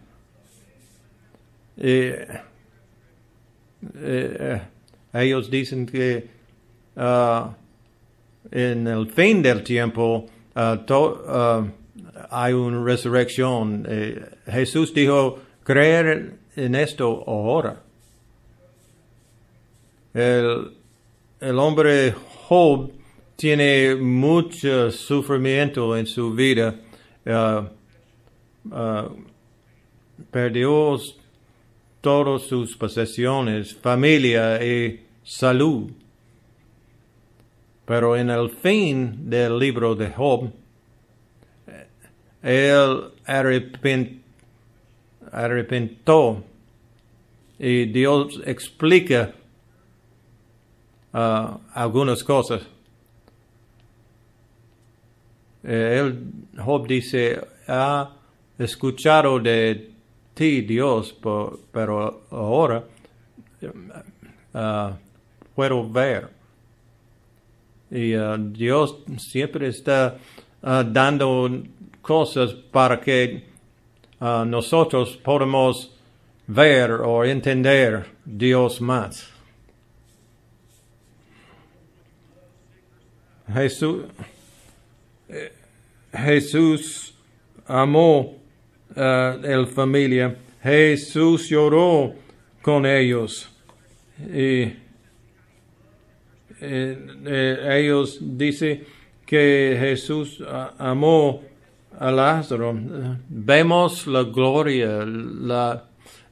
Y, 1.76 1.82
eh, 1.82 2.40
eh, 3.96 4.62
ellos 5.12 5.50
dicen 5.50 5.86
que 5.86 6.28
ah, 6.96 7.54
en 8.50 8.86
el 8.86 9.08
fin 9.10 9.42
del 9.42 9.62
tiempo 9.62 10.26
ah, 10.54 10.82
to- 10.86 11.24
ah, 11.26 11.66
hay 12.30 12.52
una 12.52 12.82
resurrección. 12.84 13.86
Eh, 13.88 14.20
Jesús 14.46 14.92
dijo, 14.94 15.38
creer 15.62 16.34
en 16.56 16.74
esto 16.74 17.24
ahora. 17.26 17.80
El, 20.12 20.72
el 21.40 21.58
hombre 21.58 22.14
Job 22.48 22.90
tiene 23.36 23.96
mucho 23.96 24.90
sufrimiento 24.90 25.96
en 25.96 26.06
su 26.06 26.32
vida. 26.32 26.74
Ah, 27.26 27.68
ah, 28.70 29.08
perdió 30.30 30.96
todas 32.00 32.42
sus 32.42 32.76
posesiones, 32.76 33.74
familia 33.74 34.64
y 34.64 35.04
salud. 35.24 35.90
Pero 37.84 38.16
en 38.16 38.30
el 38.30 38.50
fin 38.50 39.28
del 39.28 39.58
libro 39.58 39.94
de 39.94 40.10
Job, 40.10 40.50
él 42.42 43.04
arrepintó 45.32 46.44
y 47.58 47.86
Dios 47.86 48.40
explica 48.44 49.32
ah, 51.12 51.58
algunas 51.72 52.22
cosas. 52.24 52.62
Eh, 55.62 55.98
él, 56.00 56.32
Job 56.58 56.86
dice, 56.86 57.40
ha 57.66 58.16
escuchado 58.58 59.40
de 59.40 59.90
ti, 60.34 60.60
Dios, 60.62 61.16
pero 61.72 62.24
ahora 62.30 62.84
ah, 64.52 64.96
puedo 65.54 65.88
ver. 65.88 66.33
Y 67.94 68.12
ah, 68.14 68.36
Dios 68.36 69.04
siempre 69.18 69.68
está 69.68 70.18
ah, 70.64 70.82
dando 70.84 71.48
cosas 72.02 72.52
para 72.52 73.00
que 73.00 73.44
ah, 74.18 74.44
nosotros 74.44 75.16
podamos 75.22 75.92
ver 76.48 76.90
o 76.90 77.24
entender 77.24 78.04
Dios 78.24 78.80
más. 78.80 79.30
Jesús, 83.52 84.06
eh, 85.28 85.52
Jesús 86.12 87.14
amó 87.64 88.38
a 88.96 89.38
la 89.40 89.66
familia. 89.68 90.36
Jesús 90.60 91.48
lloró 91.48 92.12
con 92.60 92.86
ellos. 92.86 93.48
Y 94.18 94.83
eh, 96.60 97.06
eh, 97.26 97.80
ellos 97.80 98.18
dicen 98.20 98.84
que 99.26 99.76
Jesús 99.78 100.42
amó 100.78 101.42
a 101.98 102.10
Lázaro. 102.10 102.78
Vemos 103.28 104.06
la 104.06 104.22
gloria, 104.24 105.04
la, 105.06 105.84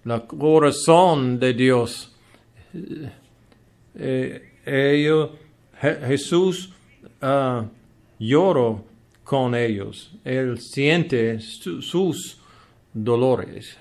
la 0.04 0.20
corazón 0.26 1.38
de 1.38 1.54
Dios. 1.54 2.14
Eh, 3.94 4.52
ellos, 4.64 5.30
Je- 5.80 6.06
Jesús 6.06 6.72
ah, 7.20 7.64
lloró 8.18 8.84
con 9.24 9.54
ellos. 9.54 10.12
Él 10.24 10.58
siente 10.60 11.40
su- 11.40 11.82
sus 11.82 12.38
dolores. 12.92 13.76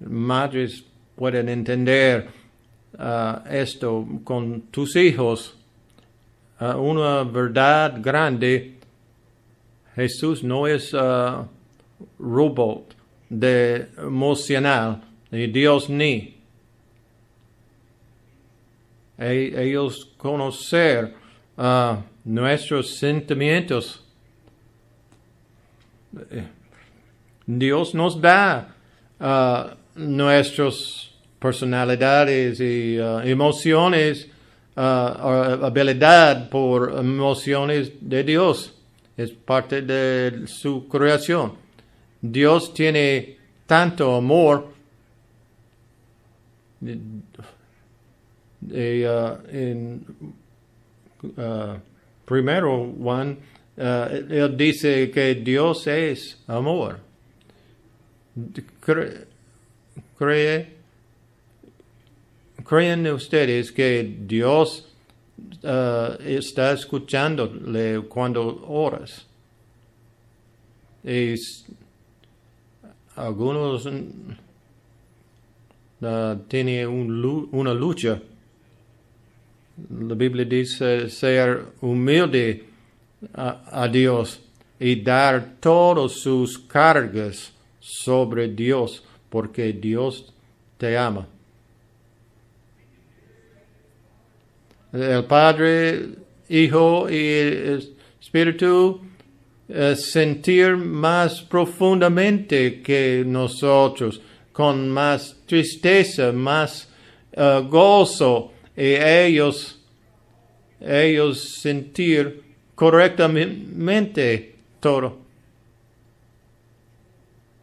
Madres 0.00 0.84
pueden 1.14 1.48
entender 1.48 2.28
ah, 2.98 3.42
esto 3.50 4.06
con 4.24 4.62
tus 4.70 4.96
hijos. 4.96 5.56
Ah, 6.58 6.76
una 6.76 7.22
verdad 7.24 8.00
grande. 8.00 8.78
Jesús 9.94 10.42
no 10.42 10.66
es 10.66 10.94
ah, 10.94 11.46
robot 12.18 12.94
de 13.28 13.88
emocional 13.98 15.02
y 15.30 15.46
Dios 15.46 15.88
ni. 15.88 16.36
E- 19.18 19.54
ellos 19.56 20.12
conocer 20.16 21.14
nuestros 22.24 22.96
sentimientos. 22.96 24.04
Dios 27.46 27.94
nos 27.94 28.20
da 28.20 28.74
nuestras 29.94 31.15
personalidades 31.38 32.60
y 32.60 32.98
ah, 32.98 33.22
emociones, 33.24 34.28
o 34.78 34.82
habilidad 34.82 36.50
por 36.50 36.98
emociones 36.98 37.92
de 38.00 38.22
Dios. 38.24 38.74
Es 39.16 39.30
parte 39.30 39.80
de 39.80 40.46
su 40.46 40.86
creación. 40.86 41.54
Dios 42.20 42.74
tiene 42.74 43.38
tanto 43.66 44.14
amor. 44.14 44.68
eh, 48.70 49.08
uh, 49.08 49.38
en 49.48 50.04
uh, 51.22 51.78
primero 52.26 52.92
Juan, 53.00 53.38
uh, 53.78 53.82
él 54.12 54.54
dice 54.56 55.10
que 55.10 55.36
Dios 55.36 55.86
es 55.86 56.42
amor. 56.46 56.98
Cre- 58.84 59.24
cree, 60.18 60.75
creen 62.68 63.06
ustedes 63.06 63.70
que 63.72 64.16
Dios 64.26 64.86
uh, 65.62 66.20
está 66.22 66.72
escuchándole 66.72 68.00
cuando 68.08 68.64
oras. 68.68 69.26
Es, 71.04 71.64
algunos 73.14 73.86
mm, 73.86 74.32
uh, 76.04 76.36
tienen 76.48 76.88
un 76.88 77.20
lu- 77.20 77.48
una 77.52 77.72
lucha. 77.72 78.20
La 79.90 80.14
Biblia 80.14 80.44
dice 80.44 81.08
ser 81.10 81.66
humilde 81.82 82.64
a, 83.34 83.82
a 83.82 83.88
Dios 83.88 84.40
y 84.80 85.02
dar 85.02 85.56
todas 85.60 86.12
sus 86.12 86.58
cargas 86.58 87.52
sobre 87.78 88.48
Dios, 88.48 89.04
porque 89.30 89.72
Dios 89.72 90.32
te 90.78 90.96
ama. 90.98 91.28
El 94.96 95.24
Padre, 95.24 96.08
Hijo 96.48 97.08
y 97.10 97.78
Espíritu 98.20 99.00
eh, 99.68 99.94
sentir 99.96 100.76
más 100.76 101.42
profundamente 101.42 102.80
que 102.80 103.24
nosotros, 103.26 104.20
con 104.52 104.88
más 104.88 105.36
tristeza, 105.46 106.32
más 106.32 106.88
eh, 107.32 107.62
gozo, 107.68 108.52
y 108.76 108.94
ellos, 108.94 109.80
ellos 110.80 111.58
sentir 111.60 112.42
correctamente 112.74 114.54
todo. 114.80 115.18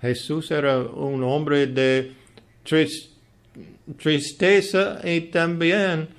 Jesús 0.02 0.52
era 0.52 0.80
un 0.80 1.24
hombre 1.24 1.68
de 1.68 2.12
tris- 2.64 3.10
tristeza 3.98 5.00
y 5.04 5.22
también 5.22 6.10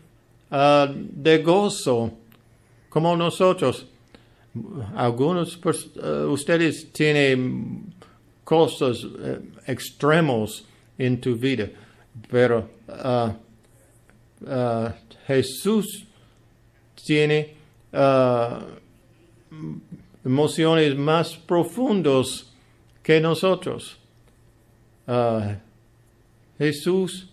ah, 0.57 0.88
de 0.88 1.38
gozo, 1.43 2.12
como 2.88 3.17
nosotros. 3.17 3.87
Algunos 4.95 5.59
eh, 5.97 6.25
ustedes 6.29 6.93
tienen 6.93 7.93
cosas 8.45 9.05
eh, 9.05 9.40
extremos 9.67 10.64
en 10.97 11.21
tu 11.21 11.35
vida, 11.35 11.69
pero 12.31 12.71
ah, 12.88 13.35
Jesús 15.27 16.07
tiene 17.05 17.57
emociones 20.25 20.97
más 20.97 21.37
profundos 21.37 22.53
que 23.03 23.21
nosotros. 23.21 23.97
Jesús 26.59 27.31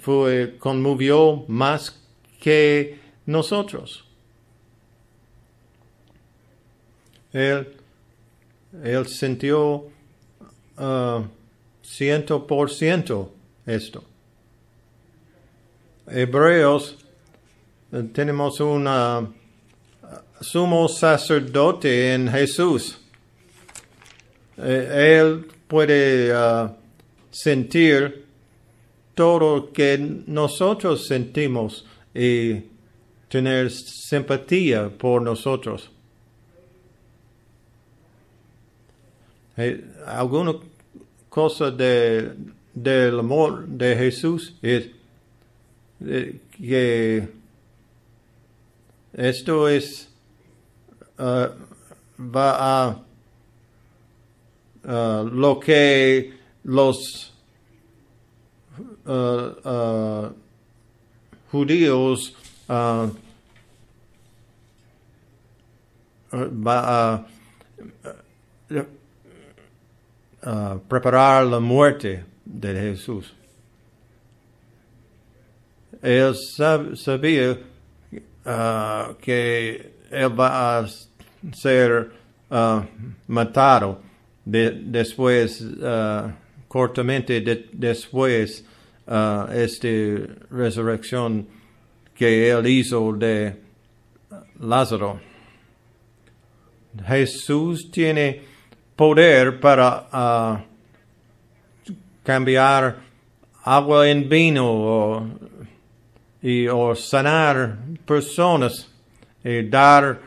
fue 0.00 0.56
conmovió 0.58 1.44
más 1.48 2.01
que 2.42 2.98
nosotros. 3.24 4.04
Él, 7.32 7.76
él 8.82 9.06
sintió 9.06 9.86
ah, 10.76 11.22
ciento 11.82 12.44
por 12.44 12.68
ciento 12.68 13.32
esto. 13.64 14.02
Hebreos, 16.08 16.98
tenemos 18.12 18.58
un 18.58 18.86
ah, 18.88 19.24
sumo 20.40 20.88
sacerdote 20.88 22.12
en 22.12 22.28
Jesús. 22.28 22.98
Eh, 24.58 25.20
él 25.20 25.46
puede 25.68 26.32
ah, 26.34 26.74
sentir 27.30 28.26
todo 29.14 29.38
lo 29.38 29.72
que 29.72 29.96
nosotros 30.26 31.06
sentimos 31.06 31.86
y 32.14 32.64
tener 33.28 33.70
simpatía 33.70 34.90
por 34.90 35.22
nosotros. 35.22 35.90
Eh, 39.56 39.84
alguna 40.06 40.54
cosa 41.28 41.70
de, 41.70 42.34
del 42.74 43.18
amor 43.18 43.66
de 43.66 43.96
Jesús 43.96 44.56
es 44.62 44.90
eh, 46.04 46.40
que 46.50 47.28
esto 49.12 49.68
es 49.68 50.10
ah, 51.18 51.50
va 52.18 52.98
a 52.98 53.04
lo 55.24 55.60
que 55.60 56.34
los 56.64 57.32
ah, 59.06 60.32
judíos 61.52 62.34
ah, 62.68 63.08
preparar 70.88 71.46
la 71.46 71.60
muerte 71.60 72.24
de 72.44 72.74
Jesús. 72.74 73.32
Él 76.02 76.34
sab- 76.34 76.96
sabía 76.96 77.58
que 79.20 79.92
él 80.10 80.40
va 80.40 80.78
a 80.78 80.86
ser 81.52 82.10
matado 83.28 84.00
de- 84.44 84.72
después, 84.84 85.64
cortamente 86.66 87.40
de- 87.40 87.68
después, 87.72 88.64
ah, 89.06 89.48
esta 89.52 89.88
resurrección 90.50 91.46
que 92.14 92.50
él 92.50 92.66
hizo 92.66 93.12
de 93.12 93.56
Lázaro. 94.60 95.20
Jesús 97.06 97.90
tiene 97.90 98.42
poder 98.96 99.58
para 99.60 100.08
ah, 100.12 100.64
cambiar 102.22 102.96
agua 103.64 104.08
en 104.08 104.28
vino 104.28 104.66
o, 104.70 105.28
y, 106.42 106.66
sanar 106.96 107.78
personas 108.04 108.88
y 109.42 109.62
dar 109.68 110.20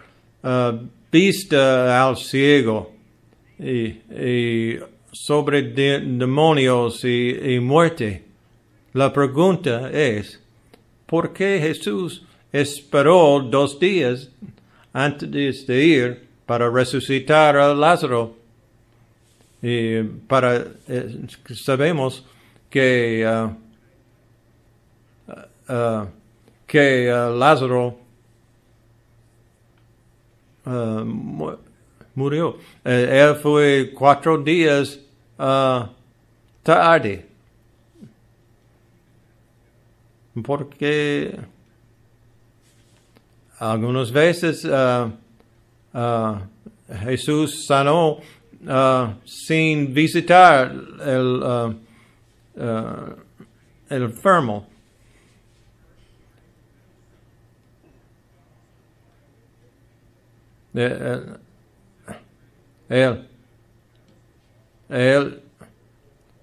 ah, 0.43 0.79
vista 1.11 2.05
al 2.05 2.17
ciego 2.17 2.91
y, 3.59 4.77
sobre 5.11 5.61
de- 5.61 6.01
demonios 6.01 7.05
y, 7.05 7.53
y 7.55 7.59
muerte. 7.59 8.24
La 8.95 9.11
pregunta 9.11 9.91
es, 9.91 10.39
¿por 11.05 11.33
qué 11.33 11.59
Jesús 11.59 12.23
esperó 12.53 13.41
dos 13.41 13.77
días 13.77 14.29
antes 14.93 15.67
de 15.67 15.83
ir 15.85 16.27
para 16.45 16.69
resucitar 16.69 17.57
a 17.57 17.73
Lázaro? 17.73 18.37
Y 19.61 20.01
para 20.01 20.65
eh, 20.87 21.27
sabemos 21.55 22.23
que 22.69 23.25
ah, 23.27 23.57
ah, 25.67 26.07
que 26.65 27.11
ah, 27.11 27.29
Lázaro 27.31 27.97
ah, 30.65 31.03
mu- 31.05 31.57
murió. 32.13 32.57
Eh, 32.85 33.25
él 33.27 33.35
fue 33.43 33.91
cuatro 33.93 34.37
días 34.41 35.01
tarde. 36.63 37.34
Porque 40.43 41.39
algunas 43.59 44.11
veces 44.11 44.65
ah, 44.65 45.11
ah, 45.93 46.41
Jesús 47.03 47.65
sanó 47.65 48.17
ah, 48.67 49.15
sin 49.23 49.93
visitar 49.93 50.73
el, 51.05 51.77
el 53.89 54.03
enfermo. 54.03 54.67
Eh, 60.77 61.37
eh, 62.09 62.19
Él, 62.89 63.29
él, 64.89 65.41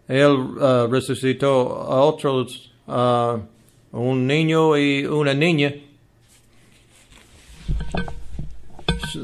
él 0.08 0.90
resucitó 0.90 1.82
a 1.82 2.02
otros, 2.02 2.72
ah, 2.88 3.38
un 3.92 4.26
niño 4.26 4.76
y 4.76 5.04
una 5.06 5.34
niña. 5.34 5.72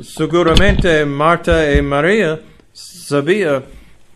Seguramente 0.03 1.05
Marta 1.07 1.73
y 1.75 1.81
María 1.83 2.41
sabía 2.73 3.63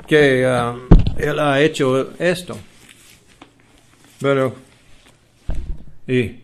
que 0.07 0.45
ah, 0.47 0.77
él 1.17 1.38
ha 1.38 1.61
hecho 1.61 2.12
esto. 2.19 2.57
Pero, 4.21 4.55
y, 6.07 6.37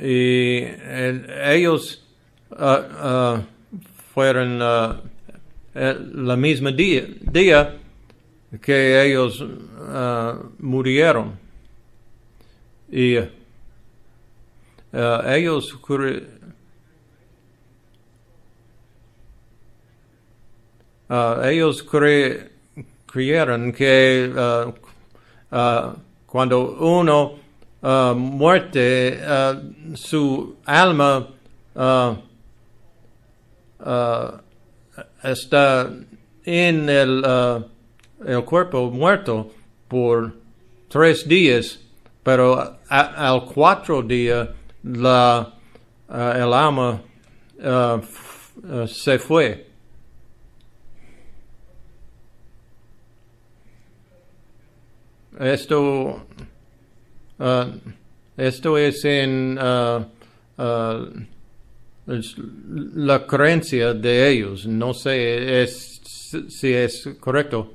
y 0.00 0.64
el- 0.64 1.26
ellos 1.44 2.02
ah, 2.52 2.88
ah, 2.92 3.42
fueron 4.14 4.60
el 5.74 6.26
la 6.26 6.36
misma 6.36 6.72
día, 6.72 7.06
día 7.20 7.76
que 8.62 9.04
ellos 9.06 9.44
ah, 9.88 10.38
murieron. 10.58 11.47
Y 12.90 13.16
ah, 14.92 15.22
ellos 15.26 15.76
ah, 21.08 21.42
ellos 21.44 21.86
cre- 21.86 22.48
creyeron 23.06 23.72
que 23.72 24.32
ah, 24.36 24.72
ah, 25.50 25.96
cuando 26.26 26.76
uno 26.80 27.46
muerte, 27.80 29.20
su 29.94 30.56
alma 30.64 31.28
está 35.22 35.88
en 36.44 36.88
el, 36.90 37.24
el 38.26 38.44
cuerpo 38.44 38.90
muerto 38.90 39.52
por 39.86 40.34
tres 40.88 41.26
días, 41.28 41.78
pero 42.28 42.58
a- 42.90 43.30
al 43.30 43.46
cuatro 43.46 44.02
día 44.02 44.54
la, 44.82 45.54
ah, 46.10 46.32
el 46.36 46.52
alma 46.52 47.00
ah, 47.64 47.98
f- 48.02 48.60
ah, 48.70 48.86
se 48.86 49.18
fue. 49.18 49.66
Esto, 55.40 56.26
esto 58.36 58.76
es 58.76 59.04
en 59.06 59.58
es 62.08 62.34
la 62.94 63.26
creencia 63.26 63.94
de 63.94 64.28
ellos. 64.30 64.66
No 64.66 64.92
sé 64.92 65.62
es, 65.62 66.00
si 66.48 66.72
es 66.74 67.08
correcto. 67.20 67.72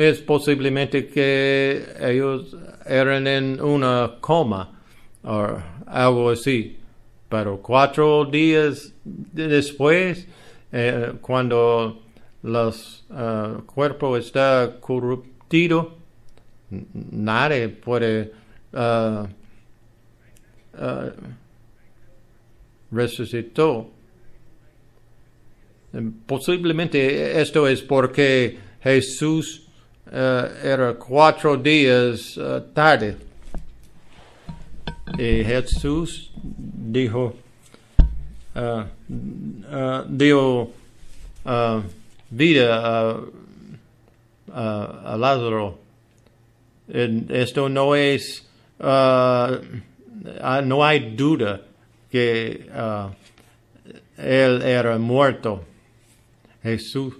Es 0.00 0.22
posiblemente 0.22 1.08
que 1.08 1.84
ellos 2.00 2.56
eran 2.86 3.26
en 3.26 3.60
una 3.60 4.16
coma 4.18 4.80
o 5.22 5.46
algo 5.86 6.30
así. 6.30 6.78
Pero 7.28 7.60
cuatro 7.60 8.24
días 8.24 8.94
después, 9.04 10.26
eh, 10.72 11.12
cuando 11.20 12.00
los 12.42 13.04
ah, 13.10 13.58
cuerpo 13.66 14.16
está 14.16 14.78
corruptido, 14.80 15.98
nadie 16.70 17.68
puede 17.68 18.32
resucitó. 22.90 23.90
Eh, 25.92 26.10
Posiblemente 26.24 27.38
esto 27.38 27.68
es 27.68 27.82
porque 27.82 28.58
Jesús 28.82 29.66
eh, 29.66 29.69
era 30.10 30.94
cuatro 30.98 31.56
días 31.56 32.36
eh, 32.36 32.62
tarde. 32.74 33.16
Y 35.18 35.44
Jesús 35.44 36.30
dijo, 36.42 37.34
ah, 38.54 38.86
dio 40.08 40.70
vida 42.30 42.80
a, 42.84 43.20
a- 44.52 45.16
Lázaro. 45.16 45.78
Esto 46.88 47.68
no 47.68 47.94
es, 47.94 48.46
ah, 48.80 49.58
no 50.64 50.84
hay 50.84 51.14
duda 51.14 51.60
que 52.10 52.66
él 54.16 54.62
era 54.62 54.98
muerto. 54.98 55.64
Jesús, 56.62 57.14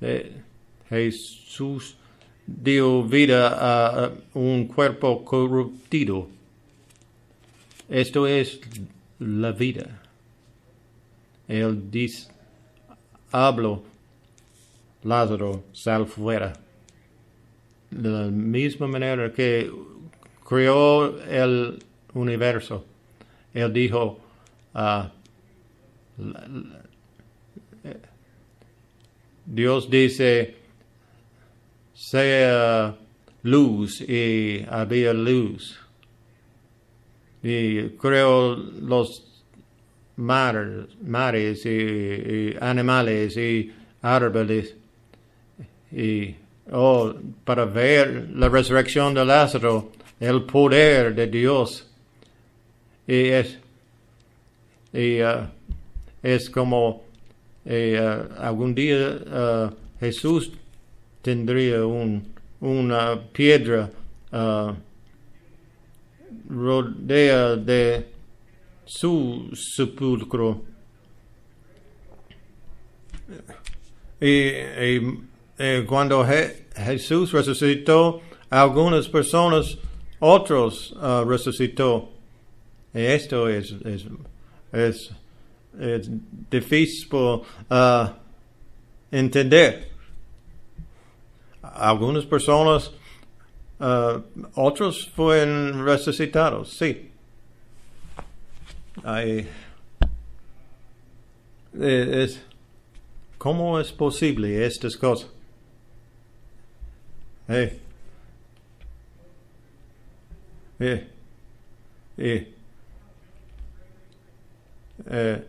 eh, 0.00 0.32
Jesús 0.88 1.96
dio 2.58 3.02
vida 3.04 4.04
a 4.04 4.12
un 4.34 4.66
cuerpo 4.66 5.24
corruptido. 5.24 6.28
Esto 7.88 8.26
es 8.26 8.60
la 9.18 9.52
vida. 9.52 10.00
Él 11.48 11.90
dice, 11.90 12.30
hablo, 13.32 13.82
Lázaro, 15.02 15.64
sal 15.72 16.06
fuera. 16.06 16.52
De 17.90 18.08
la 18.08 18.26
misma 18.30 18.86
manera 18.86 19.32
que 19.32 19.70
creó 20.48 21.20
el 21.22 21.82
universo, 22.14 22.84
él 23.52 23.72
dijo, 23.72 24.20
eh, 24.74 25.08
Dios 29.44 29.90
dice, 29.90 30.59
sea 32.00 32.96
luz 33.42 34.00
y 34.00 34.64
había 34.70 35.12
luz. 35.12 35.78
Y 37.42 37.90
creó 37.90 38.56
los 38.56 39.22
mares, 40.16 40.86
mares 41.02 41.66
y, 41.66 42.54
animales 42.58 43.36
y 43.36 43.70
árboles. 44.00 44.74
Y 45.92 46.36
oh, 46.72 47.12
para 47.44 47.66
ver 47.66 48.30
la 48.34 48.48
resurrección 48.48 49.12
de 49.12 49.24
Lázaro, 49.26 49.92
el 50.18 50.44
poder 50.44 51.14
de 51.14 51.26
Dios. 51.26 51.86
Y 53.06 53.28
es, 53.28 53.58
y, 54.94 55.20
ah, 55.20 55.52
es 56.22 56.48
como 56.48 57.04
eh, 57.66 58.00
ah, 58.00 58.46
algún 58.46 58.74
día 58.74 59.18
ah, 59.30 59.70
Jesús 60.00 60.52
tendría 61.22 61.84
un, 61.84 62.26
una 62.60 63.20
piedra 63.32 63.90
ah, 64.32 64.74
rodea 66.48 67.56
de 67.56 68.06
su 68.84 69.50
sepulcro. 69.54 70.62
Y, 74.20 75.00
cuando 75.86 76.24
Je- 76.24 76.64
Jesús 76.74 77.32
resucitó, 77.32 78.20
algunas 78.50 79.08
personas, 79.08 79.78
otros 80.18 80.94
ah, 81.00 81.24
resucitó. 81.26 82.10
Y 82.92 83.00
esto 83.00 83.48
es, 83.48 83.72
es, 83.84 84.06
es, 84.72 85.10
es 85.78 86.10
difícil 86.50 87.08
ah, 87.70 88.18
entender. 89.12 89.89
Algunas 91.74 92.24
personas, 92.26 92.92
ah, 93.78 94.20
otros 94.54 95.08
fueron 95.14 95.84
resucitados, 95.84 96.70
sí. 96.70 97.10
Ay, 99.04 99.48
eh, 101.78 102.24
es, 102.24 102.42
¿Cómo 103.38 103.80
es 103.80 103.90
posible 103.90 104.66
estas 104.66 104.98
cosas? 104.98 105.30
Eh, 107.48 107.80
eh, 110.78 111.08
eh, 112.18 112.54
eh, 115.06 115.44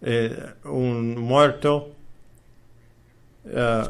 eh, 0.00 0.54
un 0.64 1.18
muerto, 1.20 1.94
eh, 3.44 3.84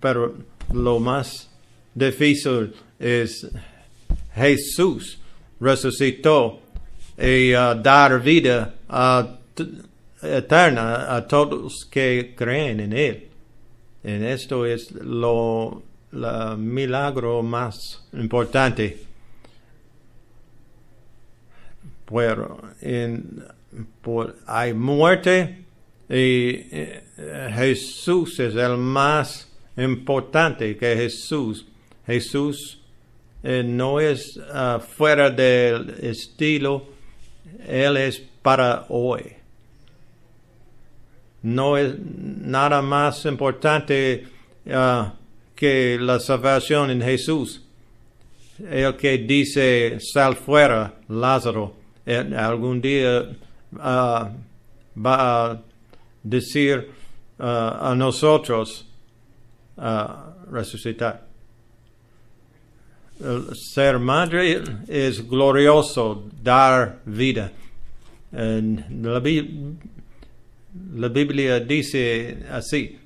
pero 0.00 0.34
lo 0.72 0.98
más 1.00 1.50
difícil 1.94 2.74
es 2.98 3.48
Jesús 4.34 5.18
resucitó 5.60 6.60
y 7.18 7.54
uh, 7.54 7.74
dar 7.80 8.20
vida 8.20 8.74
eterna 10.22 11.14
a 11.14 11.26
todos 11.26 11.86
que 11.90 12.34
creen 12.36 12.80
en 12.80 12.92
Él. 12.92 13.28
En 14.02 14.24
esto 14.24 14.66
es 14.66 14.90
lo 14.92 15.82
la 16.12 16.56
milagro 16.56 17.42
más 17.42 18.06
importante. 18.12 18.98
Pero 22.04 22.60
en, 22.80 23.44
por, 24.02 24.36
hay 24.46 24.74
muerte 24.74 25.32
eh, 25.40 25.61
Jesús 27.54 28.38
es 28.38 28.54
el 28.54 28.76
más 28.76 29.48
importante 29.76 30.76
que 30.76 30.96
Jesús. 30.96 31.66
Jesús 32.06 32.80
eh, 33.42 33.62
no 33.64 33.98
es 33.98 34.36
uh, 34.36 34.78
fuera 34.80 35.30
del 35.30 35.90
estilo, 36.00 36.86
Él 37.66 37.96
es 37.96 38.22
para 38.42 38.86
hoy. 38.88 39.32
No 41.42 41.76
es 41.76 41.94
nada 41.98 42.82
más 42.82 43.24
importante 43.24 44.26
uh, 44.66 45.10
que 45.56 45.98
la 46.00 46.20
salvación 46.20 46.90
en 46.90 47.02
Jesús. 47.02 47.62
El 48.70 48.96
que 48.96 49.18
dice, 49.18 49.98
sal 49.98 50.36
fuera, 50.36 50.94
Lázaro, 51.08 51.74
algún 52.36 52.80
día 52.80 53.22
uh, 53.72 53.76
va 53.76 54.30
a 54.94 55.62
decir 56.22 56.88
uh, 57.38 57.90
a 57.90 57.94
nosotros 57.94 58.84
uh, 59.76 60.50
resucitar. 60.50 61.20
Ser 63.54 63.98
madre 63.98 64.62
es 64.88 65.20
glorioso, 65.28 66.24
dar 66.42 67.00
vida. 67.04 67.52
En 68.32 69.02
la, 69.02 69.20
la 70.94 71.08
Biblia 71.08 71.60
dice 71.60 72.44
así, 72.50 72.98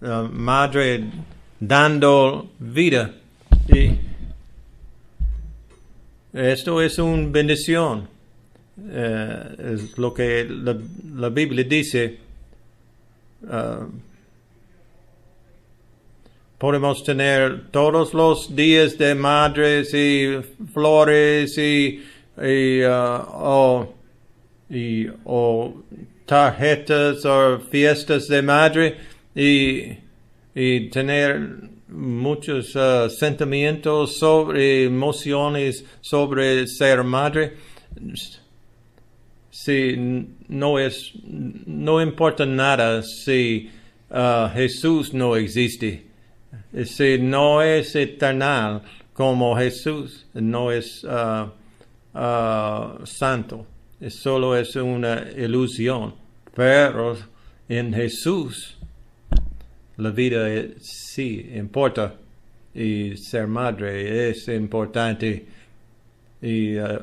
madre 0.00 1.10
dando 1.58 2.50
vida. 2.58 3.14
Y 3.68 3.98
esto 6.32 6.82
es 6.82 6.98
una 6.98 7.28
bendición. 7.28 8.08
Eh, 8.78 9.74
es 9.74 9.96
lo 9.98 10.12
que 10.12 10.46
la, 10.48 11.28
Biblia 11.30 11.64
dice. 11.64 12.18
Uh, 13.42 13.86
podemos 16.58 17.04
tener 17.04 17.70
todos 17.70 18.12
los 18.12 18.54
días 18.54 18.98
de 18.98 19.14
madres 19.14 19.92
y 19.94 20.40
flores 20.72 21.56
y, 21.58 22.02
y, 22.42 22.82
uh, 22.82 23.22
o, 23.32 23.94
y 24.68 25.06
o 25.24 25.82
tarjetas 26.24 27.24
o 27.24 27.60
fiestas 27.70 28.26
de 28.28 28.42
madre 28.42 28.96
y 29.34 30.06
y 30.56 30.88
tener 30.88 31.50
muchos 31.88 32.74
uh, 32.76 33.10
sentimientos 33.10 34.16
sobre 34.18 34.84
emociones 34.84 35.84
sobre 36.00 36.66
ser 36.66 37.04
madre 37.04 37.54
si 39.56 39.96
no 40.48 40.78
es 40.78 41.12
no 41.24 42.02
importa 42.02 42.44
nada 42.44 43.02
si 43.02 43.70
uh, 44.10 44.48
Jesús 44.52 45.14
no 45.14 45.34
existe. 45.34 46.04
Si 46.84 47.18
no 47.18 47.62
es 47.62 47.96
eternal 47.96 48.82
como 49.14 49.56
Jesús 49.56 50.26
no 50.34 50.70
es 50.70 51.02
uh, 51.04 51.48
santo. 53.04 53.66
Solo 54.08 54.54
es 54.56 54.76
una 54.76 55.24
ilusión. 55.34 56.14
Pero 56.54 57.16
en 57.66 57.94
Jesús 57.94 58.76
la 59.96 60.10
vida 60.10 60.46
sí 60.80 61.50
importa. 61.54 62.14
Y 62.74 63.16
ser 63.16 63.46
madre 63.46 64.28
es 64.28 64.48
importante. 64.48 65.46
Y 66.42 66.76
uh, 66.76 66.98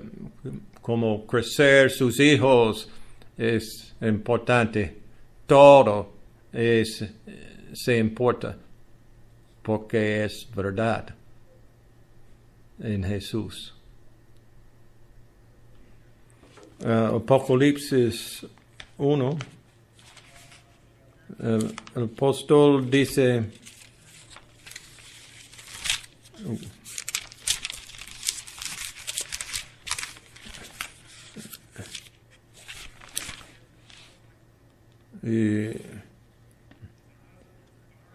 como 0.84 1.26
crecer 1.26 1.90
sus 1.90 2.20
hijos 2.20 2.88
es 3.36 3.96
importante. 4.00 4.96
Todo 5.48 6.14
es 6.52 7.04
se 7.74 7.98
importa 7.98 8.56
porque 9.64 10.26
es 10.26 10.48
verdad 10.56 11.16
en 12.80 13.04
Jesús. 13.04 13.74
Uh, 16.82 17.16
Apocalipsis 17.16 18.46
1 18.98 19.38
el, 21.40 21.76
apóstol 21.96 22.90
dice, 22.90 23.44
y 35.24 35.70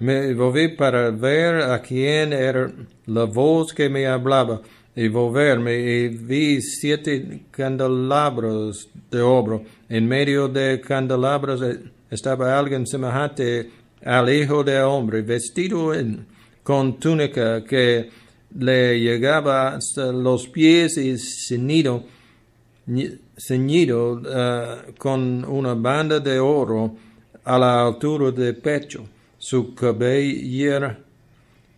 me 0.01 0.35
volví 0.35 0.69
para 0.69 1.11
ver 1.11 1.63
a 1.63 1.81
quién 1.81 2.33
era 2.33 2.71
la 3.07 3.25
voz 3.25 3.73
que 3.73 3.89
me 3.89 4.07
hablaba. 4.07 4.61
Y 4.95 5.07
volverme 5.09 5.77
y 5.79 6.09
vi 6.09 6.61
siete 6.61 7.43
candelabros 7.53 8.89
de 9.11 9.21
oro 9.21 9.63
en 9.89 10.09
medio 10.09 10.49
de 10.49 10.81
candelabros 10.81 11.63
estaba 12.11 12.59
alguien 12.59 12.87
semejante 12.87 13.71
al 14.05 14.33
Hijo 14.33 14.65
del 14.65 14.83
Hombre, 14.83 15.23
vestido 15.23 15.93
con 16.63 16.99
túnica 16.99 17.65
que 17.65 18.11
le 18.57 18.99
llegaba 18.99 19.75
hasta 19.75 20.13
los 20.13 20.49
pies 20.49 20.97
y 20.97 21.17
ceñido, 21.19 22.05
ceñido 23.39 24.15
uh, 24.15 24.93
con 24.99 25.45
una 25.45 25.75
banda 25.75 26.21
de 26.21 26.39
oro 26.39 26.95
a 27.45 27.59
la 27.59 27.87
altura 27.87 28.31
del 28.33 28.57
pecho. 28.57 29.05
Su 29.39 29.75
cabellera 29.75 30.99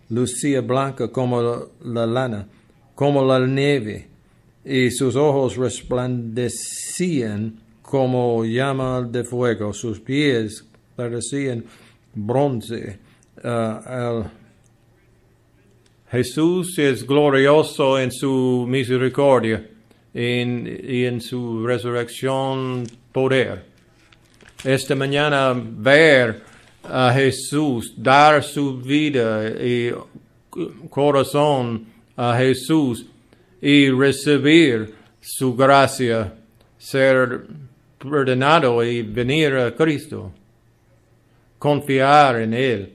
lucía 0.09 0.63
blanca 0.63 1.09
como 1.09 1.69
la 1.85 2.07
lana, 2.07 2.49
como 2.95 3.25
la 3.25 3.47
nieve, 3.47 4.09
y 4.65 4.91
sus 4.91 5.15
ojos 5.15 5.57
resplandecían 5.57 7.61
como 7.83 8.45
llama 8.45 9.03
de 9.03 9.25
fuego, 9.25 9.73
sus 9.73 10.01
pies 10.01 10.65
parecían 10.97 11.65
bronce. 12.15 12.99
Uh, 13.43 14.25
Jesús 16.11 16.79
es 16.79 17.07
glorioso 17.07 17.99
en 17.99 18.11
su 18.11 18.67
misericordia 18.69 19.70
y 20.13 21.05
en 21.05 21.21
su 21.21 21.67
resurrección 21.67 22.85
poder. 23.13 23.65
Esta 24.65 24.95
mañana 24.95 25.55
ver 25.55 26.43
a 26.85 27.13
Jesús, 27.13 27.95
dar 27.97 28.43
su 28.43 28.79
vida 28.79 29.49
y 29.49 29.93
corazón 30.89 31.87
a 32.17 32.37
Jesús 32.37 33.07
y 33.61 33.91
recibir 33.91 34.95
su 35.21 35.55
gracia, 35.55 36.35
ser 36.79 37.47
perdonado 37.99 38.83
y 38.83 39.03
venir 39.03 39.55
a 39.55 39.75
Cristo, 39.75 40.33
confiar 41.59 42.41
en 42.41 42.55
Él 42.55 42.93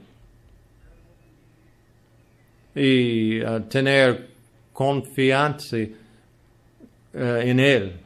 y 2.76 3.40
tener 3.70 4.28
confianza 4.74 5.78
uh, 7.16 7.42
en 7.42 7.60
Él. 7.60 8.00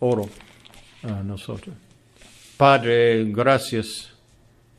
Oro 0.00 0.28
a 1.02 1.22
nosotros. 1.22 1.74
Padre, 2.56 3.24
gracias 3.32 4.12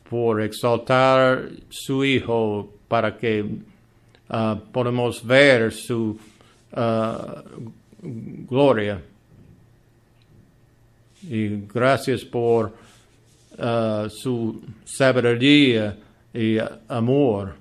por 0.09 0.41
exaltar 0.41 1.49
su 1.69 2.03
Hijo 2.05 2.73
para 2.87 3.17
que 3.17 3.41
uh, 3.41 4.55
podamos 4.71 5.25
ver 5.25 5.71
su 5.71 6.17
gloria. 8.01 9.01
Y 11.23 11.67
gracias 11.67 12.23
por 12.23 12.73
uh, 13.57 14.09
su 14.09 14.61
sabiduría 14.85 15.97
y 16.33 16.57
amor 16.87 17.55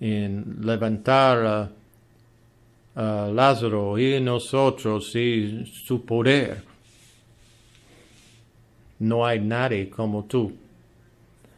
en 0.00 0.58
levantar 0.60 1.70
a, 2.94 3.30
Lázaro 3.32 3.98
y 3.98 4.20
nosotros 4.20 5.14
y 5.16 5.66
su 5.66 6.04
poder. 6.04 6.62
No 8.98 9.26
hay 9.26 9.40
nadie 9.40 9.90
como 9.90 10.24
tú. 10.24 10.52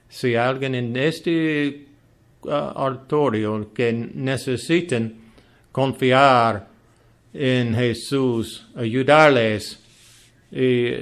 Si 0.08 0.34
alguien 0.34 0.74
en 0.74 0.96
este 0.96 1.86
uh, 2.42 3.72
que 3.74 3.92
necesiten 3.92 5.20
confiar 5.72 6.68
en 7.34 7.74
Jesús, 7.74 8.66
ayudarles 8.74 9.78
y 10.50 10.92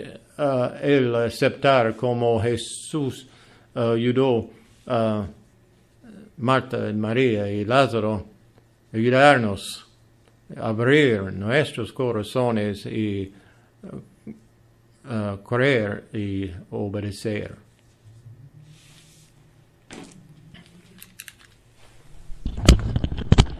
el 0.82 1.14
aceptar 1.14 1.94
como 1.96 2.40
Jesús 2.40 3.28
ayudó 3.74 4.50
a 4.86 5.26
Marta, 6.36 6.92
María 6.92 7.50
y 7.50 7.64
Lázaro, 7.64 8.26
ayudarnos 8.92 9.83
abrir 10.56 11.32
nuestros 11.32 11.92
corazones 11.92 12.86
y 12.86 13.32
uh, 15.04 15.36
creer 15.44 16.04
y 16.12 16.50
obedecer. 16.70 17.56